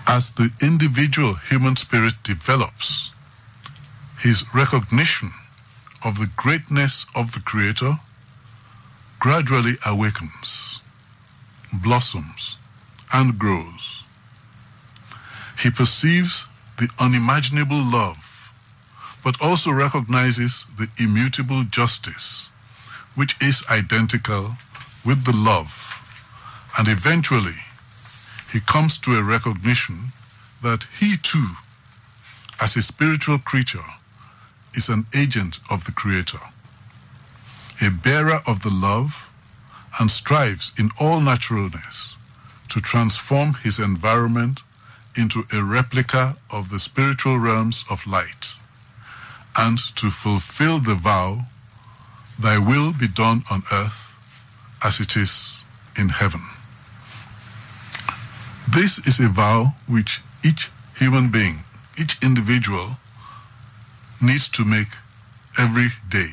As 0.09 0.31
the 0.31 0.51
individual 0.61 1.35
human 1.35 1.75
spirit 1.75 2.13
develops, 2.23 3.11
his 4.17 4.55
recognition 4.55 5.31
of 6.01 6.17
the 6.17 6.31
greatness 6.37 7.05
of 7.13 7.33
the 7.33 7.41
Creator 7.41 7.99
gradually 9.19 9.75
awakens, 9.85 10.79
blossoms, 11.73 12.55
and 13.11 13.37
grows. 13.37 14.03
He 15.59 15.69
perceives 15.69 16.45
the 16.77 16.89
unimaginable 16.99 17.83
love, 17.83 18.51
but 19.23 19.41
also 19.41 19.71
recognizes 19.71 20.65
the 20.77 20.89
immutable 20.99 21.63
justice, 21.63 22.49
which 23.15 23.35
is 23.41 23.63
identical 23.69 24.55
with 25.03 25.25
the 25.25 25.35
love. 25.35 25.93
And 26.77 26.87
eventually, 26.87 27.59
he 28.51 28.59
comes 28.59 28.97
to 28.99 29.15
a 29.15 29.23
recognition 29.23 30.13
that 30.61 30.85
he 30.99 31.17
too, 31.17 31.49
as 32.59 32.75
a 32.75 32.81
spiritual 32.81 33.39
creature, 33.39 33.85
is 34.75 34.89
an 34.89 35.07
agent 35.15 35.59
of 35.69 35.85
the 35.85 35.91
Creator, 35.91 36.39
a 37.81 37.89
bearer 37.89 38.41
of 38.45 38.61
the 38.61 38.69
love, 38.69 39.27
and 39.99 40.11
strives 40.11 40.73
in 40.77 40.91
all 40.99 41.19
naturalness 41.19 42.16
to 42.69 42.81
transform 42.81 43.55
his 43.55 43.79
environment 43.79 44.61
into 45.15 45.45
a 45.51 45.63
replica 45.63 46.37
of 46.51 46.69
the 46.69 46.79
spiritual 46.79 47.39
realms 47.39 47.83
of 47.89 48.05
light 48.05 48.53
and 49.55 49.79
to 49.95 50.09
fulfill 50.09 50.79
the 50.79 50.95
vow, 50.95 51.45
Thy 52.39 52.59
will 52.59 52.93
be 52.93 53.07
done 53.07 53.43
on 53.49 53.63
earth 53.71 54.13
as 54.83 54.99
it 54.99 55.17
is 55.17 55.63
in 55.97 56.09
heaven. 56.09 56.41
This 58.69 58.99
is 59.07 59.19
a 59.19 59.27
vow 59.27 59.73
which 59.87 60.21
each 60.45 60.69
human 60.97 61.31
being, 61.31 61.63
each 61.99 62.17
individual, 62.21 62.97
needs 64.21 64.47
to 64.49 64.63
make 64.63 64.89
every 65.57 65.87
day 66.09 66.29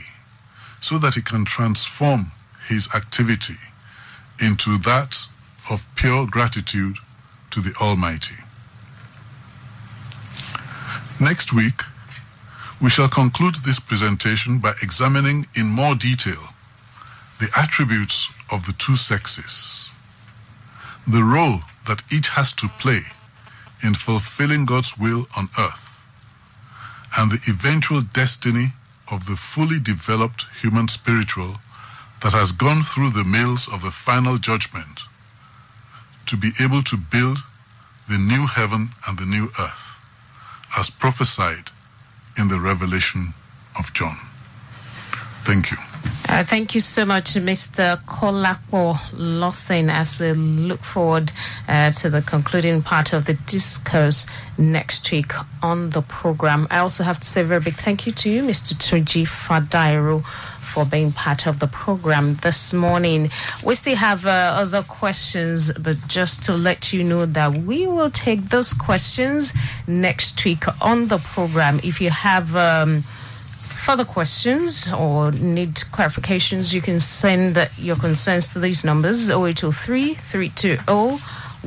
so 0.80 0.99
that 0.99 1.14
he 1.14 1.22
can 1.22 1.47
transform 1.47 2.32
his 2.68 2.89
activity 2.95 3.57
into 4.43 4.76
that 4.78 5.26
of 5.71 5.87
pure 5.97 6.27
gratitude 6.27 6.97
to 7.51 7.61
the 7.61 7.75
Almighty. 7.81 8.37
Next 11.21 11.53
week, 11.53 11.83
we 12.83 12.91
shall 12.91 13.09
conclude 13.09 13.55
this 13.57 13.81
presentation 13.81 14.59
by 14.59 14.75
examining 14.83 15.47
in 15.57 15.67
more 15.67 15.95
detail 15.95 16.51
the 17.39 17.49
attributes 17.57 18.29
of 18.51 18.67
the 18.67 18.73
two 18.73 18.97
sexes, 18.97 19.89
the 21.07 21.23
role 21.23 21.61
that 21.87 22.03
each 22.12 22.29
has 22.29 22.53
to 22.55 22.69
play 22.69 23.03
in 23.83 23.95
fulfilling 23.95 24.65
God's 24.65 24.99
will 24.99 25.27
on 25.37 25.49
earth, 25.59 26.05
and 27.17 27.31
the 27.31 27.41
eventual 27.49 28.03
destiny 28.03 28.73
of 29.11 29.27
the 29.27 29.37
fully 29.37 29.79
developed 29.79 30.47
human 30.61 30.89
spiritual 30.89 31.57
that 32.23 32.33
has 32.33 32.53
gone 32.53 32.83
through 32.83 33.11
the 33.11 33.25
mills 33.25 33.69
of 33.69 33.83
the 33.83 33.91
final 33.91 34.39
judgment 34.39 35.01
to 36.27 36.37
be 36.37 36.53
able 36.61 36.83
to 36.83 36.97
build 36.97 37.39
the 38.09 38.18
new 38.18 38.47
heaven 38.47 38.91
and 39.09 39.18
the 39.18 39.27
new 39.27 39.51
earth 39.59 39.97
as 40.77 40.91
prophesied 40.91 41.70
in 42.39 42.49
the 42.49 42.59
revelation 42.59 43.35
of 43.79 43.93
John. 43.93 44.18
Thank 45.43 45.70
you. 45.70 45.79
Uh, 46.29 46.43
thank 46.43 46.75
you 46.75 46.81
so 46.81 47.05
much, 47.05 47.35
Mr. 47.35 48.03
Kolapo 48.05 48.99
Lawson, 49.12 49.91
as 49.91 50.18
we 50.18 50.33
look 50.33 50.81
forward 50.81 51.31
uh, 51.68 51.93
to 51.93 52.11
the 52.11 52.22
concluding 52.22 52.83
part 52.83 53.12
of 53.12 53.27
the 53.27 53.35
discourse 53.35 54.27
next 54.57 55.11
week 55.11 55.33
on 55.62 55.91
the 55.91 56.03
program. 56.03 56.66
I 56.70 56.79
also 56.79 57.05
have 57.05 57.20
to 57.20 57.27
say 57.27 57.43
a 57.43 57.45
very 57.45 57.61
big 57.61 57.77
thank 57.77 58.07
you 58.07 58.12
to 58.12 58.31
you, 58.31 58.43
Mr. 58.43 58.75
Tuji 58.75 59.27
Fadairo 59.27 60.25
for 60.75 60.85
being 60.85 61.12
part 61.12 61.47
of 61.47 61.61
the 61.61 61.68
program 61.68 62.35
this 62.43 62.72
morning. 62.72 63.31
We 63.64 63.77
still 63.77 63.95
have 63.95 64.27
uh, 64.27 64.31
other 64.31 64.83
questions, 64.83 65.70
but 65.79 65.97
just 66.09 66.43
to 66.45 66.53
let 66.53 66.93
you 66.93 67.05
know 67.05 67.27
that 67.27 67.53
we 67.53 67.87
will 67.87 68.11
take 68.11 68.49
those 68.49 68.72
questions 68.75 69.53
next 69.87 70.45
week 70.45 70.64
on 70.83 71.07
the 71.07 71.18
program. 71.18 71.79
If 71.85 72.01
you 72.01 72.11
have 72.11 72.57
um, 72.57 73.03
further 73.87 74.05
questions 74.05 74.93
or 74.93 75.31
need 75.31 75.75
clarifications, 75.95 76.72
you 76.75 76.83
can 76.83 76.99
send 76.99 77.70
your 77.79 77.95
concerns 77.95 78.49
to 78.51 78.59
these 78.59 78.85
numbers 78.85 79.31
0803 79.31 80.14
320 80.14 81.22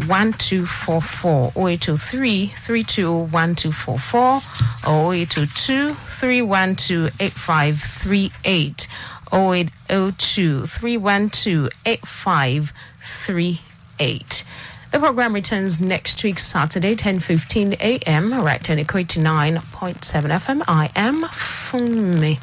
1244 0.06 1.52
0803 1.56 2.48
320 2.48 3.32
1244 3.32 4.42
or 4.88 5.14
0802 5.14 5.94
312 5.94 7.12
8538 7.20 8.88
0802 9.32 10.66
312 10.66 11.70
8538. 11.86 14.44
The 14.90 15.00
program 15.00 15.34
returns 15.34 15.82
next 15.82 16.24
week, 16.24 16.40
Saturday, 16.40 16.96
10.15 16.96 17.74
a.m., 17.82 18.34
right 18.34 18.70
on 18.70 18.80
Equate 18.80 19.10
9.7 19.16 20.40
FM. 20.40 20.64
I 20.68 20.90
am 20.96 21.24
Funmi 21.24 22.40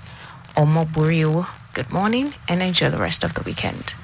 Omoburiu. 0.54 1.46
Good 1.72 1.90
morning 1.90 2.34
and 2.46 2.62
enjoy 2.62 2.90
the 2.90 2.98
rest 2.98 3.24
of 3.24 3.32
the 3.34 3.40
weekend. 3.42 3.94